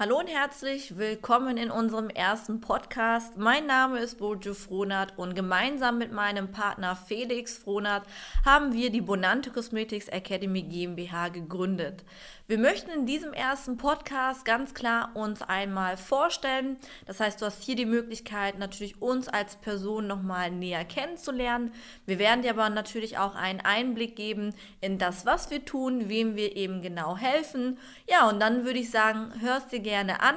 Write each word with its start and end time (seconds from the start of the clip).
Hallo 0.00 0.18
und 0.18 0.28
herzlich 0.28 0.96
willkommen 0.96 1.58
in 1.58 1.70
unserem 1.70 2.08
ersten 2.08 2.62
Podcast. 2.62 3.36
Mein 3.36 3.66
Name 3.66 3.98
ist 3.98 4.16
Bojo 4.16 4.54
Frohnert 4.54 5.12
und 5.18 5.34
gemeinsam 5.34 5.98
mit 5.98 6.10
meinem 6.10 6.50
Partner 6.52 6.96
Felix 6.96 7.58
Frohnert 7.58 8.06
haben 8.42 8.72
wir 8.72 8.88
die 8.88 9.02
Bonante 9.02 9.50
Cosmetics 9.50 10.08
Academy 10.08 10.62
GmbH 10.62 11.28
gegründet. 11.28 12.02
Wir 12.50 12.58
möchten 12.58 12.90
in 12.90 13.06
diesem 13.06 13.32
ersten 13.32 13.76
Podcast 13.76 14.44
ganz 14.44 14.74
klar 14.74 15.12
uns 15.14 15.40
einmal 15.40 15.96
vorstellen. 15.96 16.78
Das 17.06 17.20
heißt, 17.20 17.40
du 17.40 17.46
hast 17.46 17.62
hier 17.62 17.76
die 17.76 17.86
Möglichkeit, 17.86 18.58
natürlich 18.58 19.00
uns 19.00 19.28
als 19.28 19.54
Person 19.54 20.08
nochmal 20.08 20.50
näher 20.50 20.84
kennenzulernen. 20.84 21.72
Wir 22.06 22.18
werden 22.18 22.42
dir 22.42 22.50
aber 22.50 22.68
natürlich 22.68 23.18
auch 23.18 23.36
einen 23.36 23.60
Einblick 23.60 24.16
geben 24.16 24.52
in 24.80 24.98
das, 24.98 25.24
was 25.26 25.52
wir 25.52 25.64
tun, 25.64 26.08
wem 26.08 26.34
wir 26.34 26.56
eben 26.56 26.82
genau 26.82 27.16
helfen. 27.16 27.78
Ja, 28.08 28.28
und 28.28 28.40
dann 28.40 28.64
würde 28.64 28.80
ich 28.80 28.90
sagen, 28.90 29.32
hörst 29.40 29.70
dir 29.70 29.78
gerne 29.78 30.20
an. 30.20 30.34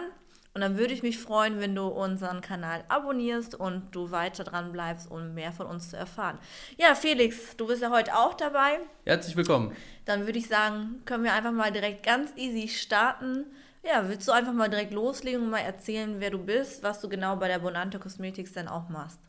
Und 0.56 0.62
dann 0.62 0.78
würde 0.78 0.94
ich 0.94 1.02
mich 1.02 1.18
freuen, 1.18 1.60
wenn 1.60 1.74
du 1.74 1.88
unseren 1.88 2.42
Kanal 2.42 2.84
abonnierst 2.88 3.56
und 3.56 3.90
du 3.90 4.12
weiter 4.12 4.44
dran 4.44 4.72
bleibst, 4.72 5.10
um 5.10 5.34
mehr 5.34 5.52
von 5.52 5.66
uns 5.66 5.90
zu 5.90 5.98
erfahren. 5.98 6.38
Ja, 6.78 6.94
Felix, 6.94 7.58
du 7.58 7.66
bist 7.66 7.82
ja 7.82 7.90
heute 7.90 8.16
auch 8.16 8.36
dabei. 8.36 8.80
Herzlich 9.04 9.36
willkommen. 9.36 9.76
Dann 10.06 10.28
würde 10.28 10.38
ich 10.38 10.48
sagen, 10.48 11.02
können 11.06 11.24
wir 11.24 11.34
einfach 11.34 11.52
mal 11.52 11.72
direkt 11.72 12.06
ganz 12.06 12.32
easy 12.36 12.68
starten. 12.68 13.46
Ja, 13.84 14.08
willst 14.08 14.28
du 14.28 14.32
einfach 14.32 14.54
mal 14.54 14.70
direkt 14.70 14.94
loslegen 14.94 15.42
und 15.42 15.50
mal 15.50 15.58
erzählen, 15.58 16.18
wer 16.20 16.30
du 16.30 16.38
bist, 16.38 16.84
was 16.84 17.02
du 17.02 17.10
genau 17.10 17.36
bei 17.36 17.48
der 17.48 17.58
Bonante 17.58 17.98
Cosmetics 17.98 18.54
denn 18.54 18.68
auch 18.68 18.90
machst? 18.90 19.20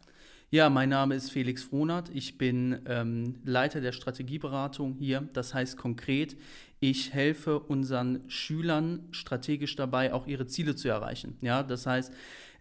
Ja, 0.50 0.68
mein 0.68 0.90
Name 0.90 1.14
ist 1.14 1.32
Felix 1.32 1.64
Frohnert. 1.64 2.10
Ich 2.12 2.38
bin 2.38 2.82
ähm, 2.86 3.40
Leiter 3.44 3.80
der 3.80 3.92
Strategieberatung 3.92 4.94
hier. 4.98 5.26
Das 5.32 5.54
heißt 5.54 5.78
konkret, 5.78 6.36
ich 6.90 7.14
helfe 7.14 7.60
unseren 7.60 8.20
Schülern 8.28 9.08
strategisch 9.10 9.74
dabei, 9.74 10.12
auch 10.12 10.26
ihre 10.26 10.46
Ziele 10.46 10.76
zu 10.76 10.88
erreichen. 10.88 11.38
Ja, 11.40 11.62
das 11.62 11.86
heißt, 11.86 12.12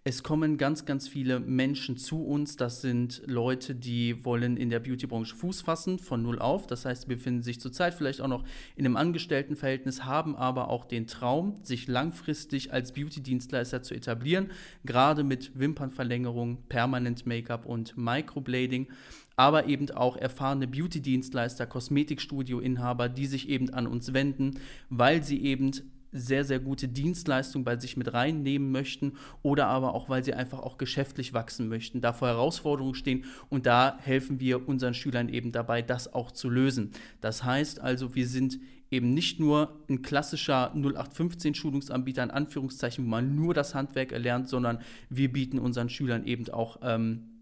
es 0.05 0.23
kommen 0.23 0.57
ganz, 0.57 0.85
ganz 0.85 1.09
viele 1.09 1.41
Menschen 1.41 1.97
zu 1.97 2.23
uns. 2.25 2.55
Das 2.55 2.81
sind 2.81 3.21
Leute, 3.25 3.75
die 3.75 4.23
wollen 4.23 4.55
in 4.55 4.69
der 4.69 4.79
Beautybranche 4.79 5.35
Fuß 5.35 5.61
fassen, 5.61 5.99
von 5.99 6.21
null 6.21 6.39
auf. 6.39 6.67
Das 6.67 6.85
heißt, 6.85 7.03
sie 7.03 7.07
befinden 7.09 7.43
sich 7.43 7.59
zurzeit 7.59 7.93
vielleicht 7.93 8.21
auch 8.21 8.29
noch 8.29 8.45
in 8.77 8.85
einem 8.85 8.95
Angestelltenverhältnis, 8.95 10.05
haben 10.05 10.37
aber 10.37 10.69
auch 10.69 10.85
den 10.85 11.05
Traum, 11.05 11.55
sich 11.63 11.87
langfristig 11.87 12.71
als 12.71 12.93
Beauty-Dienstleister 12.93 13.81
zu 13.81 13.93
etablieren, 13.93 14.51
gerade 14.85 15.25
mit 15.25 15.59
Wimpernverlängerung, 15.59 16.63
Permanent 16.69 17.25
Make-up 17.25 17.65
und 17.65 17.97
Microblading 17.97 18.87
aber 19.35 19.67
eben 19.67 19.89
auch 19.91 20.17
erfahrene 20.17 20.67
Beauty-Dienstleister, 20.67 21.65
Kosmetikstudio-Inhaber, 21.65 23.09
die 23.09 23.25
sich 23.25 23.49
eben 23.49 23.69
an 23.71 23.87
uns 23.87 24.13
wenden, 24.13 24.59
weil 24.89 25.23
sie 25.23 25.43
eben 25.43 25.71
sehr, 26.13 26.45
sehr 26.45 26.59
gute 26.59 26.87
Dienstleistungen 26.87 27.65
bei 27.65 27.77
sich 27.77 27.97
mit 27.97 28.13
reinnehmen 28.13 28.71
möchten 28.71 29.13
oder 29.41 29.67
aber 29.67 29.95
auch, 29.95 30.09
weil 30.09 30.23
sie 30.23 30.33
einfach 30.33 30.59
auch 30.59 30.77
geschäftlich 30.77 31.33
wachsen 31.33 31.67
möchten, 31.67 32.01
da 32.01 32.13
vor 32.13 32.27
Herausforderungen 32.27 32.93
stehen 32.93 33.25
und 33.49 33.65
da 33.65 33.97
helfen 33.99 34.39
wir 34.39 34.67
unseren 34.67 34.93
Schülern 34.93 35.27
eben 35.27 35.51
dabei, 35.51 35.81
das 35.81 36.13
auch 36.13 36.31
zu 36.31 36.49
lösen. 36.49 36.91
Das 37.19 37.43
heißt 37.43 37.81
also, 37.81 38.13
wir 38.15 38.27
sind 38.27 38.59
eben 38.91 39.15
nicht 39.15 39.39
nur 39.39 39.79
ein 39.89 40.03
klassischer 40.03 40.71
0815 40.75 41.55
Schulungsanbieter 41.55 42.21
in 42.21 42.29
Anführungszeichen, 42.31 43.05
wo 43.05 43.09
man 43.09 43.35
nur 43.35 43.55
das 43.55 43.73
Handwerk 43.73 44.11
erlernt, 44.11 44.47
sondern 44.47 44.79
wir 45.09 45.33
bieten 45.33 45.57
unseren 45.57 45.89
Schülern 45.89 46.25
eben 46.25 46.47
auch 46.49 46.77
ähm, 46.83 47.32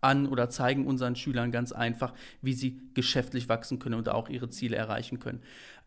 an 0.00 0.26
oder 0.26 0.50
zeigen 0.50 0.86
unseren 0.86 1.16
Schülern 1.16 1.50
ganz 1.52 1.72
einfach, 1.72 2.14
wie 2.42 2.52
sie 2.52 2.80
geschäftlich 2.94 3.48
wachsen 3.48 3.78
können 3.78 3.96
und 3.96 4.08
auch 4.08 4.28
ihre 4.28 4.48
Ziele 4.50 4.76
erreichen 4.76 5.18
können. 5.18 5.40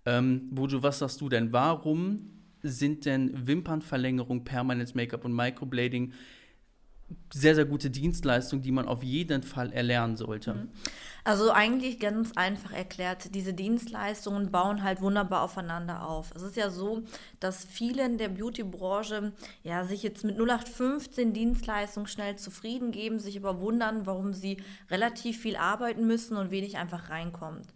Ähm, 0.05 0.49
Bojo, 0.51 0.83
was 0.83 0.99
sagst 0.99 1.21
du 1.21 1.29
denn? 1.29 1.53
Warum 1.53 2.31
sind 2.63 3.05
denn 3.05 3.47
Wimpernverlängerung, 3.47 4.43
Permanent 4.43 4.95
Make-up 4.95 5.25
und 5.25 5.33
Microblading 5.33 6.13
sehr, 7.33 7.55
sehr 7.55 7.65
gute 7.65 7.89
Dienstleistungen, 7.89 8.63
die 8.63 8.71
man 8.71 8.87
auf 8.87 9.03
jeden 9.03 9.43
Fall 9.43 9.71
erlernen 9.71 10.17
sollte? 10.17 10.53
Mhm. 10.53 10.69
Also 11.23 11.51
eigentlich 11.51 11.99
ganz 11.99 12.31
einfach 12.35 12.71
erklärt, 12.71 13.35
diese 13.35 13.53
Dienstleistungen 13.53 14.51
bauen 14.51 14.81
halt 14.81 15.01
wunderbar 15.01 15.43
aufeinander 15.43 16.07
auf. 16.07 16.31
Es 16.35 16.41
ist 16.41 16.55
ja 16.55 16.71
so, 16.71 17.03
dass 17.39 17.63
viele 17.63 18.03
in 18.05 18.17
der 18.17 18.29
Beauty-Branche 18.29 19.31
ja 19.63 19.83
sich 19.85 20.01
jetzt 20.01 20.23
mit 20.23 20.37
0815 20.39 21.33
Dienstleistungen 21.33 22.07
schnell 22.07 22.37
zufrieden 22.37 22.91
geben, 22.91 23.19
sich 23.19 23.37
aber 23.37 23.59
wundern, 23.59 24.07
warum 24.07 24.33
sie 24.33 24.57
relativ 24.89 25.39
viel 25.39 25.57
arbeiten 25.57 26.07
müssen 26.07 26.37
und 26.37 26.49
wenig 26.49 26.77
einfach 26.77 27.09
reinkommt. 27.09 27.67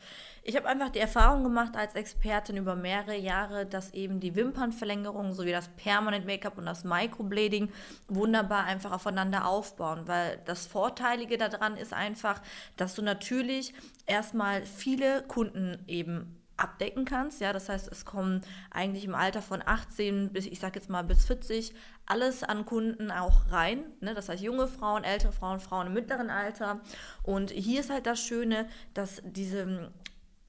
Ich 0.47 0.55
habe 0.55 0.67
einfach 0.67 0.89
die 0.89 0.99
Erfahrung 0.99 1.43
gemacht 1.43 1.75
als 1.75 1.95
Expertin 1.95 2.57
über 2.57 2.75
mehrere 2.75 3.17
Jahre, 3.17 3.65
dass 3.65 3.95
eben 3.95 4.19
die 4.19 4.35
Wimpernverlängerung 4.35 5.33
sowie 5.33 5.51
das 5.51 5.69
Permanent 5.69 6.27
Make-up 6.27 6.59
und 6.59 6.67
das 6.67 6.83
Microblading 6.83 7.71
wunderbar 8.09 8.65
einfach 8.65 8.91
aufeinander 8.91 9.47
aufbauen, 9.47 10.03
weil 10.05 10.39
das 10.45 10.67
Vorteilige 10.67 11.39
daran 11.39 11.75
ist 11.77 11.93
einfach, 11.93 12.43
dass 12.77 12.93
du 12.93 13.01
natürlich 13.01 13.73
erstmal 14.05 14.63
viele 14.67 15.23
Kunden 15.23 15.83
eben 15.87 16.39
abdecken 16.57 17.05
kannst. 17.05 17.41
Ja, 17.41 17.51
das 17.51 17.67
heißt, 17.67 17.91
es 17.91 18.05
kommen 18.05 18.41
eigentlich 18.69 19.05
im 19.05 19.15
Alter 19.15 19.41
von 19.41 19.63
18 19.65 20.31
bis, 20.31 20.45
ich 20.45 20.59
sag 20.59 20.75
jetzt 20.75 20.91
mal, 20.91 21.03
bis 21.03 21.25
40 21.25 21.73
alles 22.05 22.43
an 22.43 22.67
Kunden 22.67 23.09
auch 23.09 23.51
rein. 23.51 23.83
Ne? 23.99 24.13
Das 24.13 24.29
heißt, 24.29 24.43
junge 24.43 24.67
Frauen, 24.67 25.03
ältere 25.03 25.31
Frauen, 25.31 25.59
Frauen 25.59 25.87
im 25.87 25.93
mittleren 25.93 26.29
Alter. 26.29 26.81
Und 27.23 27.49
hier 27.49 27.79
ist 27.79 27.89
halt 27.89 28.05
das 28.05 28.19
Schöne, 28.19 28.67
dass 28.93 29.23
diese 29.25 29.91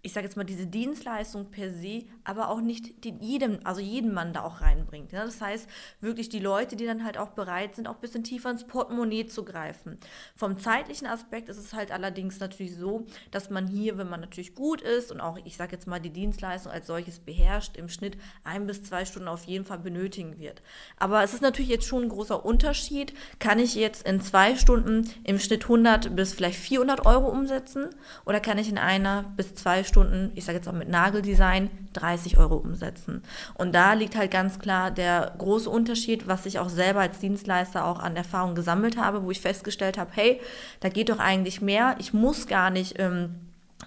ich 0.06 0.12
sage 0.12 0.24
jetzt 0.24 0.36
mal, 0.36 0.44
diese 0.44 0.68
Dienstleistung 0.68 1.50
per 1.50 1.72
se, 1.72 2.04
aber 2.22 2.48
auch 2.50 2.60
nicht 2.60 3.04
den, 3.04 3.20
jedem, 3.20 3.58
also 3.64 3.80
jeden 3.80 4.14
Mann 4.14 4.32
da 4.32 4.44
auch 4.44 4.60
reinbringt. 4.60 5.10
Ja? 5.10 5.24
Das 5.24 5.40
heißt, 5.40 5.68
wirklich 6.00 6.28
die 6.28 6.38
Leute, 6.38 6.76
die 6.76 6.86
dann 6.86 7.04
halt 7.04 7.18
auch 7.18 7.30
bereit 7.30 7.74
sind, 7.74 7.88
auch 7.88 7.96
ein 7.96 8.00
bisschen 8.00 8.22
tiefer 8.22 8.48
ins 8.48 8.68
Portemonnaie 8.68 9.26
zu 9.26 9.44
greifen. 9.44 9.98
Vom 10.36 10.60
zeitlichen 10.60 11.08
Aspekt 11.08 11.48
ist 11.48 11.58
es 11.58 11.72
halt 11.72 11.90
allerdings 11.90 12.38
natürlich 12.38 12.76
so, 12.76 13.04
dass 13.32 13.50
man 13.50 13.66
hier, 13.66 13.98
wenn 13.98 14.08
man 14.08 14.20
natürlich 14.20 14.54
gut 14.54 14.80
ist 14.80 15.10
und 15.10 15.20
auch, 15.20 15.38
ich 15.44 15.56
sage 15.56 15.72
jetzt 15.72 15.88
mal, 15.88 15.98
die 15.98 16.10
Dienstleistung 16.10 16.70
als 16.70 16.86
solches 16.86 17.18
beherrscht, 17.18 17.76
im 17.76 17.88
Schnitt 17.88 18.16
ein 18.44 18.68
bis 18.68 18.84
zwei 18.84 19.06
Stunden 19.06 19.26
auf 19.26 19.42
jeden 19.44 19.64
Fall 19.64 19.80
benötigen 19.80 20.38
wird. 20.38 20.62
Aber 20.98 21.24
es 21.24 21.34
ist 21.34 21.42
natürlich 21.42 21.70
jetzt 21.70 21.86
schon 21.86 22.04
ein 22.04 22.10
großer 22.10 22.44
Unterschied. 22.44 23.12
Kann 23.40 23.58
ich 23.58 23.74
jetzt 23.74 24.06
in 24.06 24.20
zwei 24.20 24.54
Stunden 24.54 25.10
im 25.24 25.40
Schnitt 25.40 25.64
100 25.64 26.14
bis 26.14 26.32
vielleicht 26.32 26.60
400 26.60 27.06
Euro 27.06 27.28
umsetzen 27.28 27.88
oder 28.24 28.38
kann 28.38 28.58
ich 28.58 28.68
in 28.68 28.78
einer 28.78 29.24
bis 29.36 29.56
zwei 29.56 29.82
Stunden 29.82 29.95
Stunden, 29.96 30.30
ich 30.34 30.44
sage 30.44 30.58
jetzt 30.58 30.68
auch 30.68 30.74
mit 30.74 30.90
Nageldesign, 30.90 31.70
30 31.94 32.36
Euro 32.36 32.56
umsetzen. 32.56 33.22
Und 33.54 33.74
da 33.74 33.94
liegt 33.94 34.14
halt 34.14 34.30
ganz 34.30 34.58
klar 34.58 34.90
der 34.90 35.32
große 35.38 35.70
Unterschied, 35.70 36.28
was 36.28 36.44
ich 36.44 36.58
auch 36.58 36.68
selber 36.68 37.00
als 37.00 37.18
Dienstleister 37.18 37.86
auch 37.86 37.98
an 37.98 38.14
Erfahrung 38.14 38.54
gesammelt 38.54 38.98
habe, 38.98 39.22
wo 39.22 39.30
ich 39.30 39.40
festgestellt 39.40 39.96
habe, 39.96 40.10
hey, 40.12 40.38
da 40.80 40.90
geht 40.90 41.08
doch 41.08 41.18
eigentlich 41.18 41.62
mehr. 41.62 41.96
Ich 41.98 42.12
muss 42.12 42.46
gar 42.46 42.68
nicht 42.68 42.98
ähm, 42.98 43.36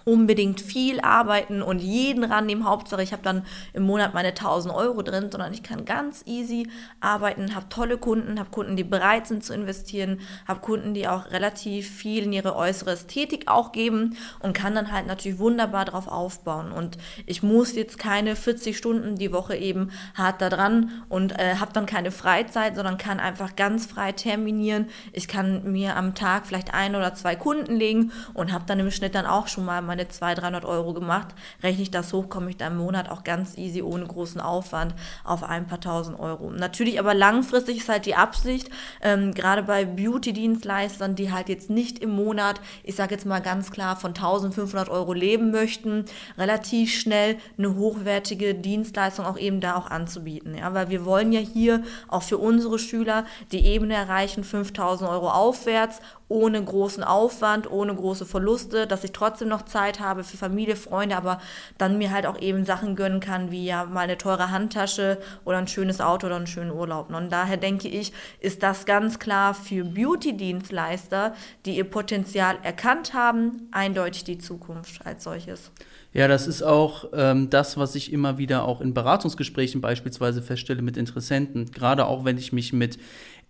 unbedingt 0.04 0.60
viel 0.60 1.00
arbeiten 1.00 1.62
und 1.62 1.80
jeden 1.80 2.24
rannehmen. 2.24 2.64
Hauptsache, 2.64 3.02
ich 3.02 3.12
habe 3.12 3.22
dann 3.22 3.44
im 3.72 3.82
Monat 3.82 4.14
meine 4.14 4.28
1000 4.28 4.74
Euro 4.74 5.02
drin, 5.02 5.28
sondern 5.30 5.52
ich 5.52 5.62
kann 5.62 5.84
ganz 5.84 6.22
easy 6.26 6.68
arbeiten, 7.00 7.54
habe 7.54 7.68
tolle 7.68 7.98
Kunden, 7.98 8.38
habe 8.38 8.50
Kunden, 8.50 8.76
die 8.76 8.84
bereit 8.84 9.26
sind 9.26 9.44
zu 9.44 9.52
investieren, 9.52 10.20
habe 10.48 10.60
Kunden, 10.60 10.94
die 10.94 11.06
auch 11.06 11.30
relativ 11.30 11.90
viel 11.90 12.24
in 12.24 12.32
ihre 12.32 12.56
äußere 12.56 12.92
Ästhetik 12.92 13.48
auch 13.48 13.72
geben 13.72 14.16
und 14.40 14.52
kann 14.52 14.74
dann 14.74 14.92
halt 14.92 15.06
natürlich 15.06 15.38
wunderbar 15.38 15.84
drauf 15.84 16.08
aufbauen. 16.08 16.72
Und 16.72 16.96
ich 17.26 17.42
muss 17.42 17.74
jetzt 17.74 17.98
keine 17.98 18.36
40 18.36 18.76
Stunden 18.76 19.16
die 19.16 19.32
Woche 19.32 19.56
eben 19.56 19.90
hart 20.14 20.40
da 20.40 20.48
dran 20.48 20.90
und 21.08 21.38
äh, 21.38 21.56
habe 21.56 21.72
dann 21.72 21.86
keine 21.86 22.10
Freizeit, 22.10 22.74
sondern 22.74 22.96
kann 22.96 23.20
einfach 23.20 23.54
ganz 23.54 23.86
frei 23.86 24.12
terminieren. 24.12 24.86
Ich 25.12 25.28
kann 25.28 25.70
mir 25.70 25.96
am 25.96 26.14
Tag 26.14 26.46
vielleicht 26.46 26.72
ein 26.72 26.94
oder 26.94 27.14
zwei 27.14 27.36
Kunden 27.36 27.76
legen 27.76 28.12
und 28.34 28.52
habe 28.52 28.64
dann 28.66 28.80
im 28.80 28.90
Schnitt 28.90 29.14
dann 29.14 29.26
auch 29.26 29.48
schon 29.48 29.64
mal 29.64 29.79
mal 29.82 29.90
meine 29.90 30.08
200, 30.08 30.42
300 30.42 30.64
Euro 30.64 30.92
gemacht. 30.92 31.28
Rechne 31.62 31.82
ich 31.82 31.90
das 31.90 32.12
hoch, 32.12 32.28
komme 32.28 32.50
ich 32.50 32.56
da 32.56 32.68
im 32.68 32.76
Monat 32.76 33.10
auch 33.10 33.24
ganz 33.24 33.58
easy, 33.58 33.82
ohne 33.82 34.06
großen 34.06 34.40
Aufwand, 34.40 34.94
auf 35.24 35.42
ein 35.42 35.66
paar 35.66 35.80
tausend 35.80 36.18
Euro. 36.18 36.50
Natürlich 36.50 36.98
aber 36.98 37.12
langfristig 37.12 37.78
ist 37.78 37.88
halt 37.88 38.06
die 38.06 38.14
Absicht, 38.14 38.70
ähm, 39.02 39.34
gerade 39.34 39.64
bei 39.64 39.84
Beauty-Dienstleistern, 39.84 41.16
die 41.16 41.32
halt 41.32 41.48
jetzt 41.48 41.70
nicht 41.70 41.98
im 41.98 42.10
Monat, 42.10 42.60
ich 42.84 42.94
sage 42.94 43.14
jetzt 43.14 43.26
mal 43.26 43.40
ganz 43.40 43.70
klar, 43.70 43.96
von 43.96 44.10
1500 44.14 44.88
Euro 44.88 45.12
leben 45.12 45.50
möchten, 45.50 46.04
relativ 46.38 46.92
schnell 46.94 47.36
eine 47.58 47.74
hochwertige 47.74 48.54
Dienstleistung 48.54 49.26
auch 49.26 49.38
eben 49.38 49.60
da 49.60 49.76
auch 49.76 49.90
anzubieten. 49.90 50.54
Ja? 50.54 50.72
Weil 50.72 50.88
wir 50.88 51.04
wollen 51.04 51.32
ja 51.32 51.40
hier 51.40 51.82
auch 52.08 52.22
für 52.22 52.38
unsere 52.38 52.78
Schüler 52.78 53.24
die 53.52 53.66
Ebene 53.66 53.94
erreichen, 53.94 54.44
5000 54.44 55.10
Euro 55.10 55.30
aufwärts 55.30 56.00
ohne 56.30 56.62
großen 56.62 57.02
Aufwand, 57.02 57.70
ohne 57.70 57.92
große 57.92 58.24
Verluste, 58.24 58.86
dass 58.86 59.02
ich 59.02 59.10
trotzdem 59.10 59.48
noch 59.48 59.62
Zeit 59.62 59.98
habe 59.98 60.22
für 60.22 60.36
Familie, 60.36 60.76
Freunde, 60.76 61.16
aber 61.16 61.40
dann 61.76 61.98
mir 61.98 62.12
halt 62.12 62.24
auch 62.24 62.40
eben 62.40 62.64
Sachen 62.64 62.94
gönnen 62.94 63.18
kann, 63.18 63.50
wie 63.50 63.66
ja 63.66 63.84
mal 63.84 64.02
eine 64.02 64.16
teure 64.16 64.50
Handtasche 64.50 65.18
oder 65.44 65.58
ein 65.58 65.66
schönes 65.66 66.00
Auto 66.00 66.28
oder 66.28 66.36
einen 66.36 66.46
schönen 66.46 66.70
Urlaub. 66.70 67.12
Und 67.12 67.30
daher 67.30 67.56
denke 67.56 67.88
ich, 67.88 68.12
ist 68.38 68.62
das 68.62 68.86
ganz 68.86 69.18
klar 69.18 69.54
für 69.54 69.84
Beauty-Dienstleister, 69.84 71.34
die 71.66 71.76
ihr 71.76 71.84
Potenzial 71.84 72.58
erkannt 72.62 73.12
haben, 73.12 73.68
eindeutig 73.72 74.22
die 74.22 74.38
Zukunft 74.38 75.04
als 75.04 75.24
solches. 75.24 75.72
Ja, 76.12 76.26
das 76.26 76.46
ist 76.46 76.62
auch 76.62 77.06
ähm, 77.12 77.50
das, 77.50 77.76
was 77.76 77.94
ich 77.94 78.12
immer 78.12 78.38
wieder 78.38 78.64
auch 78.64 78.80
in 78.80 78.94
Beratungsgesprächen 78.94 79.80
beispielsweise 79.80 80.42
feststelle 80.42 80.82
mit 80.82 80.96
Interessenten. 80.96 81.70
Gerade 81.72 82.06
auch 82.06 82.24
wenn 82.24 82.36
ich 82.36 82.52
mich 82.52 82.72
mit 82.72 82.98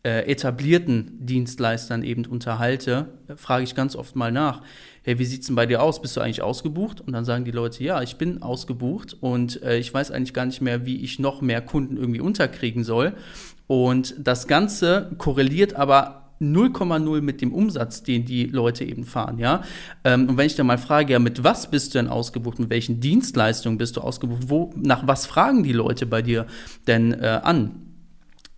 äh, 0.03 0.31
etablierten 0.31 1.27
Dienstleistern 1.27 2.03
eben 2.03 2.25
unterhalte, 2.25 3.09
frage 3.37 3.65
ich 3.65 3.75
ganz 3.75 3.97
oft 3.97 4.17
mal 4.17 4.33
nach, 4.33 4.63
hey, 5.03 5.19
wie 5.19 5.25
sieht 5.25 5.43
es 5.43 5.47
denn 5.47 5.57
bei 5.57 5.67
dir 5.67 5.83
aus? 5.83 6.01
Bist 6.01 6.17
du 6.17 6.21
eigentlich 6.21 6.43
ausgebucht? 6.43 7.01
Und 7.01 7.13
dann 7.13 7.25
sagen 7.25 7.45
die 7.45 7.51
Leute, 7.51 7.85
ja, 7.85 8.01
ich 8.03 8.17
bin 8.17 8.43
ausgebucht 8.43 9.17
und 9.21 9.63
äh, 9.63 9.79
ich 9.79 9.93
weiß 9.93 10.11
eigentlich 10.11 10.35
gar 10.35 10.47
nicht 10.47 10.61
mehr, 10.61 10.87
wie 10.87 11.03
ich 11.03 11.19
noch 11.19 11.43
mehr 11.43 11.61
Kunden 11.61 11.97
irgendwie 11.97 12.21
unterkriegen 12.21 12.85
soll. 12.85 13.15
Und 13.67 14.15
das 14.19 14.47
Ganze 14.47 15.11
korreliert 15.19 15.75
aber 15.75 16.21
0,0 16.41 17.21
mit 17.21 17.43
dem 17.43 17.53
Umsatz, 17.53 18.03
den 18.03 18.25
die 18.25 18.47
Leute 18.47 18.85
eben 18.85 19.05
fahren, 19.05 19.39
ja. 19.39 19.63
Ähm, 20.05 20.29
und 20.31 20.39
wenn 20.39 20.47
ich 20.47 20.55
dann 20.55 20.67
mal 20.67 20.79
frage, 20.79 21.13
ja, 21.13 21.19
mit 21.19 21.45
was 21.45 21.71
bist 21.71 21.95
du 21.95 21.99
denn 21.99 22.09
ausgebucht, 22.09 22.59
mit 22.59 22.71
welchen 22.71 23.01
Dienstleistungen 23.01 23.77
bist 23.77 23.97
du 23.97 24.01
ausgebucht, 24.01 24.45
wo, 24.49 24.73
nach 24.75 25.07
was 25.07 25.27
fragen 25.27 25.63
die 25.63 25.73
Leute 25.73 26.07
bei 26.07 26.23
dir 26.23 26.47
denn 26.87 27.13
äh, 27.13 27.41
an? 27.43 27.90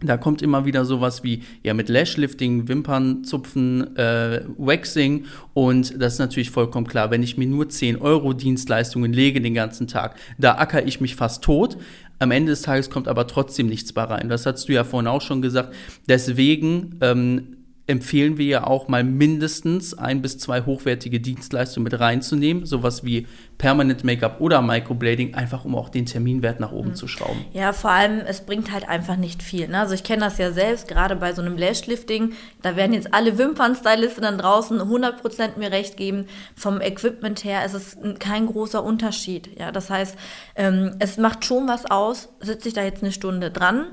Da 0.02 0.16
kommt 0.16 0.42
immer 0.42 0.64
wieder 0.64 0.84
sowas 0.84 1.22
wie, 1.22 1.42
ja, 1.62 1.74
mit 1.74 1.88
Lashlifting, 1.88 2.68
Wimpernzupfen, 2.68 3.96
äh, 3.96 4.42
Waxing 4.58 5.26
und 5.54 6.00
das 6.00 6.14
ist 6.14 6.18
natürlich 6.18 6.50
vollkommen 6.50 6.86
klar, 6.86 7.10
wenn 7.10 7.22
ich 7.22 7.36
mir 7.36 7.46
nur 7.46 7.68
10 7.68 8.00
Euro 8.00 8.32
Dienstleistungen 8.32 9.12
lege 9.12 9.40
den 9.40 9.54
ganzen 9.54 9.86
Tag, 9.86 10.16
da 10.38 10.56
acker 10.56 10.86
ich 10.86 11.00
mich 11.00 11.16
fast 11.16 11.44
tot. 11.44 11.76
Am 12.18 12.30
Ende 12.30 12.52
des 12.52 12.62
Tages 12.62 12.88
kommt 12.88 13.08
aber 13.08 13.26
trotzdem 13.26 13.66
nichts 13.66 13.92
bei 13.92 14.04
rein. 14.04 14.28
Das 14.28 14.46
hast 14.46 14.68
du 14.68 14.72
ja 14.72 14.84
vorhin 14.84 15.08
auch 15.08 15.22
schon 15.22 15.42
gesagt. 15.42 15.74
Deswegen 16.08 16.96
ähm, 17.00 17.56
empfehlen 17.92 18.38
wir 18.38 18.46
ja 18.46 18.66
auch 18.66 18.88
mal 18.88 19.04
mindestens 19.04 19.96
ein 19.96 20.22
bis 20.22 20.38
zwei 20.38 20.62
hochwertige 20.62 21.20
Dienstleistungen 21.20 21.84
mit 21.84 22.00
reinzunehmen, 22.00 22.66
sowas 22.66 23.04
wie 23.04 23.28
Permanent 23.58 24.02
Make-up 24.02 24.40
oder 24.40 24.60
Microblading, 24.62 25.34
einfach 25.34 25.64
um 25.64 25.76
auch 25.76 25.88
den 25.88 26.06
Terminwert 26.06 26.58
nach 26.58 26.72
oben 26.72 26.90
mhm. 26.90 26.94
zu 26.94 27.06
schrauben. 27.06 27.44
Ja, 27.52 27.72
vor 27.72 27.90
allem, 27.90 28.20
es 28.26 28.40
bringt 28.40 28.72
halt 28.72 28.88
einfach 28.88 29.16
nicht 29.16 29.42
viel. 29.42 29.68
Ne? 29.68 29.78
Also 29.78 29.94
ich 29.94 30.02
kenne 30.02 30.24
das 30.24 30.38
ja 30.38 30.50
selbst, 30.50 30.88
gerade 30.88 31.14
bei 31.14 31.32
so 31.32 31.42
einem 31.42 31.56
Lashlifting, 31.56 32.32
da 32.62 32.74
werden 32.74 32.94
jetzt 32.94 33.14
alle 33.14 33.38
Wimpernstylisten 33.38 34.22
dann 34.22 34.38
draußen 34.38 34.80
100% 34.80 35.58
mir 35.58 35.70
recht 35.70 35.96
geben. 35.96 36.26
Vom 36.56 36.80
Equipment 36.80 37.44
her 37.44 37.64
ist 37.64 37.74
es 37.74 37.96
kein 38.18 38.46
großer 38.46 38.82
Unterschied. 38.82 39.50
Ja, 39.58 39.70
das 39.70 39.90
heißt, 39.90 40.16
ähm, 40.56 40.96
es 40.98 41.18
macht 41.18 41.44
schon 41.44 41.68
was 41.68 41.88
aus, 41.88 42.30
sitze 42.40 42.68
ich 42.68 42.74
da 42.74 42.82
jetzt 42.82 43.02
eine 43.02 43.12
Stunde 43.12 43.50
dran, 43.50 43.86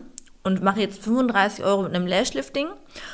und 0.50 0.63
mache 0.63 0.80
jetzt 0.80 1.04
35 1.04 1.63
Euro 1.63 1.84
mit 1.84 1.94
einem 1.94 2.07
Lashlifting 2.07 2.69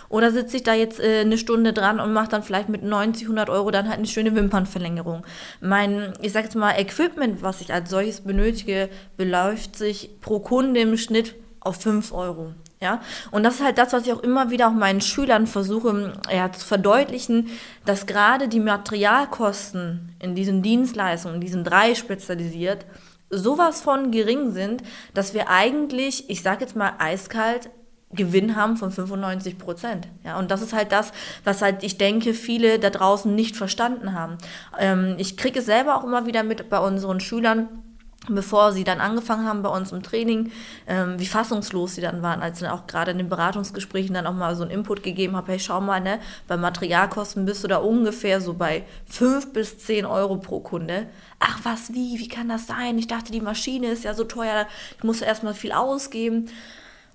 oder 0.08 0.32
sitze 0.32 0.56
ich 0.56 0.64
da 0.64 0.74
jetzt 0.74 1.02
äh, 1.02 1.20
eine 1.20 1.38
Stunde 1.38 1.74
dran 1.74 2.00
und 2.00 2.14
mache 2.14 2.30
dann 2.30 2.44
vielleicht 2.44 2.70
mit 2.70 2.82
90, 2.82 3.24
100 3.24 3.50
Euro 3.50 3.72
dann 3.72 3.90
halt 3.90 3.98
eine 3.98 4.08
schöne 4.08 4.34
Wimpernverlängerung. 4.36 5.26
Mein, 5.60 6.14
ich 6.22 6.32
sage 6.32 6.46
jetzt 6.46 6.56
mal, 6.56 6.80
Equipment, 6.80 7.42
was 7.42 7.60
ich 7.60 7.74
als 7.74 7.90
solches 7.90 8.22
benötige, 8.22 8.90
beläuft 9.18 9.76
sich 9.76 10.12
pro 10.22 10.40
Kunde 10.40 10.80
im 10.80 10.96
Schnitt 10.98 11.36
auf 11.60 11.76
5 11.82 12.14
Euro. 12.14 12.54
Ja? 12.80 13.02
Und 13.32 13.44
das 13.44 13.56
ist 13.56 13.64
halt 13.66 13.78
das, 13.78 13.92
was 13.92 14.06
ich 14.06 14.14
auch 14.14 14.24
immer 14.24 14.50
wieder 14.50 14.70
auch 14.70 14.74
meinen 14.74 15.02
Schülern 15.02 15.46
versuche 15.46 16.14
ja, 16.32 16.52
zu 16.54 16.66
verdeutlichen, 16.66 17.50
dass 17.86 18.06
gerade 18.06 18.48
die 18.48 18.62
Materialkosten 18.62 20.16
in 20.20 20.36
diesen 20.36 20.62
Dienstleistungen, 20.62 21.36
in 21.36 21.42
diesen 21.42 21.64
drei 21.66 21.96
spezialisiert, 21.96 22.86
sowas 23.30 23.81
von 23.81 24.12
gering 24.12 24.51
sind, 24.51 24.83
dass 25.13 25.33
wir 25.33 25.50
eigentlich, 25.50 26.30
ich 26.30 26.42
sage 26.42 26.62
jetzt 26.62 26.75
mal 26.75 26.94
eiskalt, 27.00 27.69
Gewinn 28.12 28.56
haben 28.56 28.77
von 28.77 28.92
95 28.92 29.57
Prozent. 29.57 30.07
Ja, 30.24 30.39
und 30.39 30.51
das 30.51 30.62
ist 30.62 30.74
halt 30.74 30.92
das, 30.92 31.12
was 31.44 31.62
halt 31.62 31.83
ich 31.83 31.98
denke, 31.98 32.33
viele 32.33 32.80
da 32.80 32.89
draußen 32.89 33.33
nicht 33.33 33.56
verstanden 33.57 34.13
haben. 34.13 34.38
Ähm, 34.80 35.16
ich 35.18 35.38
kriege 35.38 35.60
es 35.60 35.66
selber 35.66 35.98
auch 35.98 36.04
immer 36.04 36.25
wieder 36.25 36.44
mit 36.44 36.69
bei 36.69 36.80
unseren 36.80 37.19
Schülern, 37.19 37.83
bevor 38.30 38.72
sie 38.72 38.83
dann 38.83 39.01
angefangen 39.01 39.48
haben 39.48 39.62
bei 39.62 39.69
uns 39.69 39.92
im 39.92 40.04
Training, 40.04 40.51
ähm, 40.88 41.19
wie 41.19 41.25
fassungslos 41.25 41.95
sie 41.95 42.01
dann 42.01 42.22
waren, 42.22 42.42
als 42.42 42.60
ich 42.60 42.68
dann 42.68 42.77
auch 42.77 42.88
gerade 42.88 43.12
in 43.12 43.18
den 43.18 43.30
Beratungsgesprächen 43.30 44.13
dann 44.13 44.27
auch 44.27 44.33
mal 44.33 44.56
so 44.56 44.63
einen 44.63 44.72
Input 44.72 45.04
gegeben 45.04 45.36
habe, 45.36 45.51
hey, 45.51 45.60
schau 45.60 45.81
mal, 45.81 46.01
ne, 46.01 46.19
bei 46.48 46.57
Materialkosten 46.57 47.45
bist 47.45 47.63
du 47.63 47.68
da 47.68 47.77
ungefähr 47.77 48.42
so 48.42 48.54
bei 48.54 48.83
5 49.07 49.54
bis 49.54 49.77
10 49.80 50.06
Euro 50.06 50.38
pro 50.38 50.60
Kunde. 50.60 51.07
Ach 51.39 51.60
was, 51.63 51.94
wie, 51.94 52.19
wie 52.19 52.27
kann 52.27 52.50
das 52.50 52.68
sein? 52.68 52.98
Ich 52.98 53.07
dachte, 53.07 53.31
die 53.31 53.42
Maschine 53.42 53.88
ist 53.88 54.04
ja 54.04 54.13
so 54.13 54.24
teuer, 54.24 54.68
ich 54.98 55.04
muss 55.04 55.22
erstmal 55.22 55.54
viel 55.54 55.72
ausgeben. 55.72 56.48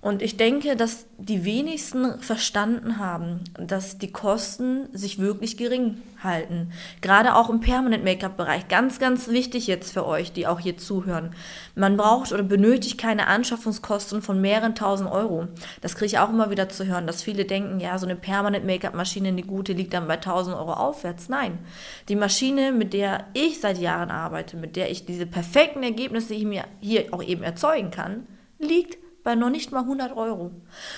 Und 0.01 0.23
ich 0.23 0.35
denke, 0.35 0.75
dass 0.75 1.05
die 1.19 1.45
wenigsten 1.45 2.19
verstanden 2.21 2.97
haben, 2.97 3.41
dass 3.53 3.99
die 3.99 4.11
Kosten 4.11 4.87
sich 4.93 5.19
wirklich 5.19 5.57
gering 5.57 6.01
halten. 6.23 6.71
Gerade 7.01 7.35
auch 7.35 7.51
im 7.51 7.59
Permanent 7.59 8.03
Make-up-Bereich. 8.03 8.67
Ganz, 8.67 8.97
ganz 8.97 9.27
wichtig 9.27 9.67
jetzt 9.67 9.93
für 9.93 10.07
euch, 10.07 10.33
die 10.33 10.47
auch 10.47 10.59
hier 10.59 10.75
zuhören. 10.75 11.35
Man 11.75 11.97
braucht 11.97 12.31
oder 12.33 12.41
benötigt 12.41 12.97
keine 12.97 13.27
Anschaffungskosten 13.27 14.23
von 14.23 14.41
mehreren 14.41 14.73
tausend 14.73 15.11
Euro. 15.11 15.47
Das 15.81 15.93
kriege 15.93 16.07
ich 16.07 16.17
auch 16.17 16.29
immer 16.29 16.49
wieder 16.49 16.67
zu 16.67 16.87
hören, 16.87 17.05
dass 17.05 17.21
viele 17.21 17.45
denken, 17.45 17.79
ja, 17.79 17.99
so 17.99 18.07
eine 18.07 18.15
Permanent 18.15 18.65
Make-up-Maschine, 18.65 19.27
eine 19.27 19.43
gute, 19.43 19.73
liegt 19.73 19.93
dann 19.93 20.07
bei 20.07 20.15
1000 20.15 20.55
Euro 20.55 20.73
aufwärts. 20.73 21.29
Nein. 21.29 21.59
Die 22.09 22.15
Maschine, 22.15 22.71
mit 22.71 22.93
der 22.93 23.25
ich 23.33 23.59
seit 23.59 23.77
Jahren 23.77 24.09
arbeite, 24.09 24.57
mit 24.57 24.75
der 24.75 24.89
ich 24.89 25.05
diese 25.05 25.27
perfekten 25.27 25.83
Ergebnisse 25.83 26.33
hier, 26.33 26.65
hier 26.79 27.13
auch 27.13 27.21
eben 27.21 27.43
erzeugen 27.43 27.91
kann, 27.91 28.25
liegt 28.57 29.00
bei 29.23 29.35
noch 29.35 29.49
nicht 29.49 29.71
mal 29.71 29.81
100 29.81 30.15
Euro. 30.15 30.51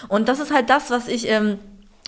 Und 0.07 0.29
das 0.29 0.39
ist 0.39 0.53
halt 0.53 0.69
das, 0.69 0.89
was 0.89 1.07
ich 1.07 1.27
ähm, 1.27 1.59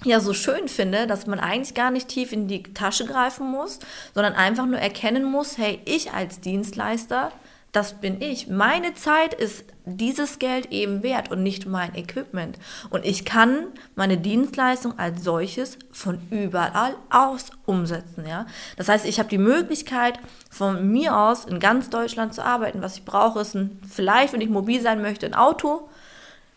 ja 0.03 0.19
so 0.19 0.33
schön 0.33 0.67
finde, 0.67 1.07
dass 1.07 1.27
man 1.27 1.39
eigentlich 1.39 1.73
gar 1.73 1.91
nicht 1.91 2.07
tief 2.07 2.31
in 2.31 2.47
die 2.47 2.63
Tasche 2.63 3.05
greifen 3.05 3.49
muss, 3.49 3.79
sondern 4.13 4.33
einfach 4.33 4.65
nur 4.65 4.79
erkennen 4.79 5.23
muss, 5.23 5.57
hey, 5.57 5.81
ich 5.85 6.13
als 6.13 6.41
Dienstleister, 6.41 7.31
das 7.71 7.99
bin 7.99 8.21
ich. 8.21 8.47
Meine 8.47 8.93
Zeit 8.93 9.33
ist 9.33 9.65
dieses 9.83 10.39
Geld 10.39 10.71
eben 10.71 11.03
wert 11.03 11.29
und 11.29 11.43
nicht 11.43 11.65
mein 11.65 11.93
Equipment. 11.95 12.57
Und 12.89 13.03
ich 13.03 13.25
kann 13.25 13.67
meine 13.95 14.17
Dienstleistung 14.17 14.97
als 14.97 15.23
solches 15.23 15.77
von 15.91 16.19
überall 16.31 16.95
aus 17.09 17.47
umsetzen. 17.65 18.25
Ja? 18.25 18.45
Das 18.77 18.87
heißt, 18.87 19.05
ich 19.05 19.19
habe 19.19 19.27
die 19.27 19.37
Möglichkeit, 19.37 20.19
von 20.49 20.89
mir 20.89 21.17
aus 21.17 21.43
in 21.43 21.59
ganz 21.59 21.89
Deutschland 21.89 22.33
zu 22.33 22.45
arbeiten. 22.45 22.81
Was 22.81 22.95
ich 22.95 23.03
brauche, 23.03 23.41
ist 23.41 23.55
ein, 23.55 23.81
vielleicht, 23.89 24.31
wenn 24.31 24.41
ich 24.41 24.49
mobil 24.49 24.81
sein 24.81 25.01
möchte, 25.01 25.25
ein 25.25 25.35
Auto 25.35 25.89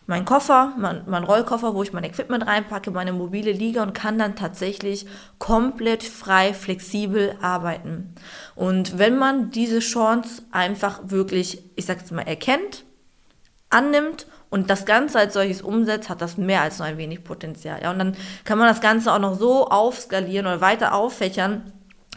mein 0.09 0.25
Koffer, 0.25 0.73
mein, 0.75 1.03
mein 1.05 1.23
Rollkoffer, 1.23 1.75
wo 1.75 1.83
ich 1.83 1.93
mein 1.93 2.03
Equipment 2.03 2.47
reinpacke, 2.47 2.89
meine 2.89 3.13
mobile 3.13 3.51
Liege 3.51 3.83
und 3.83 3.93
kann 3.93 4.17
dann 4.17 4.35
tatsächlich 4.35 5.05
komplett 5.37 6.01
frei, 6.01 6.55
flexibel 6.55 7.35
arbeiten. 7.43 8.15
Und 8.55 8.97
wenn 8.97 9.19
man 9.19 9.51
diese 9.51 9.77
Chance 9.77 10.41
einfach 10.49 10.99
wirklich, 11.03 11.61
ich 11.75 11.85
sag 11.85 11.99
jetzt 11.99 12.11
mal, 12.11 12.23
erkennt, 12.23 12.85
annimmt 13.69 14.25
und 14.49 14.71
das 14.71 14.87
Ganze 14.87 15.19
als 15.19 15.35
solches 15.35 15.61
umsetzt, 15.61 16.09
hat 16.09 16.23
das 16.23 16.37
mehr 16.37 16.63
als 16.63 16.79
nur 16.79 16.87
ein 16.87 16.97
wenig 16.97 17.23
Potenzial. 17.23 17.79
Ja, 17.83 17.91
und 17.91 17.99
dann 17.99 18.17
kann 18.45 18.57
man 18.57 18.67
das 18.67 18.81
Ganze 18.81 19.13
auch 19.13 19.19
noch 19.19 19.37
so 19.37 19.67
aufskalieren 19.67 20.47
oder 20.47 20.59
weiter 20.59 20.95
auffächern, 20.95 21.71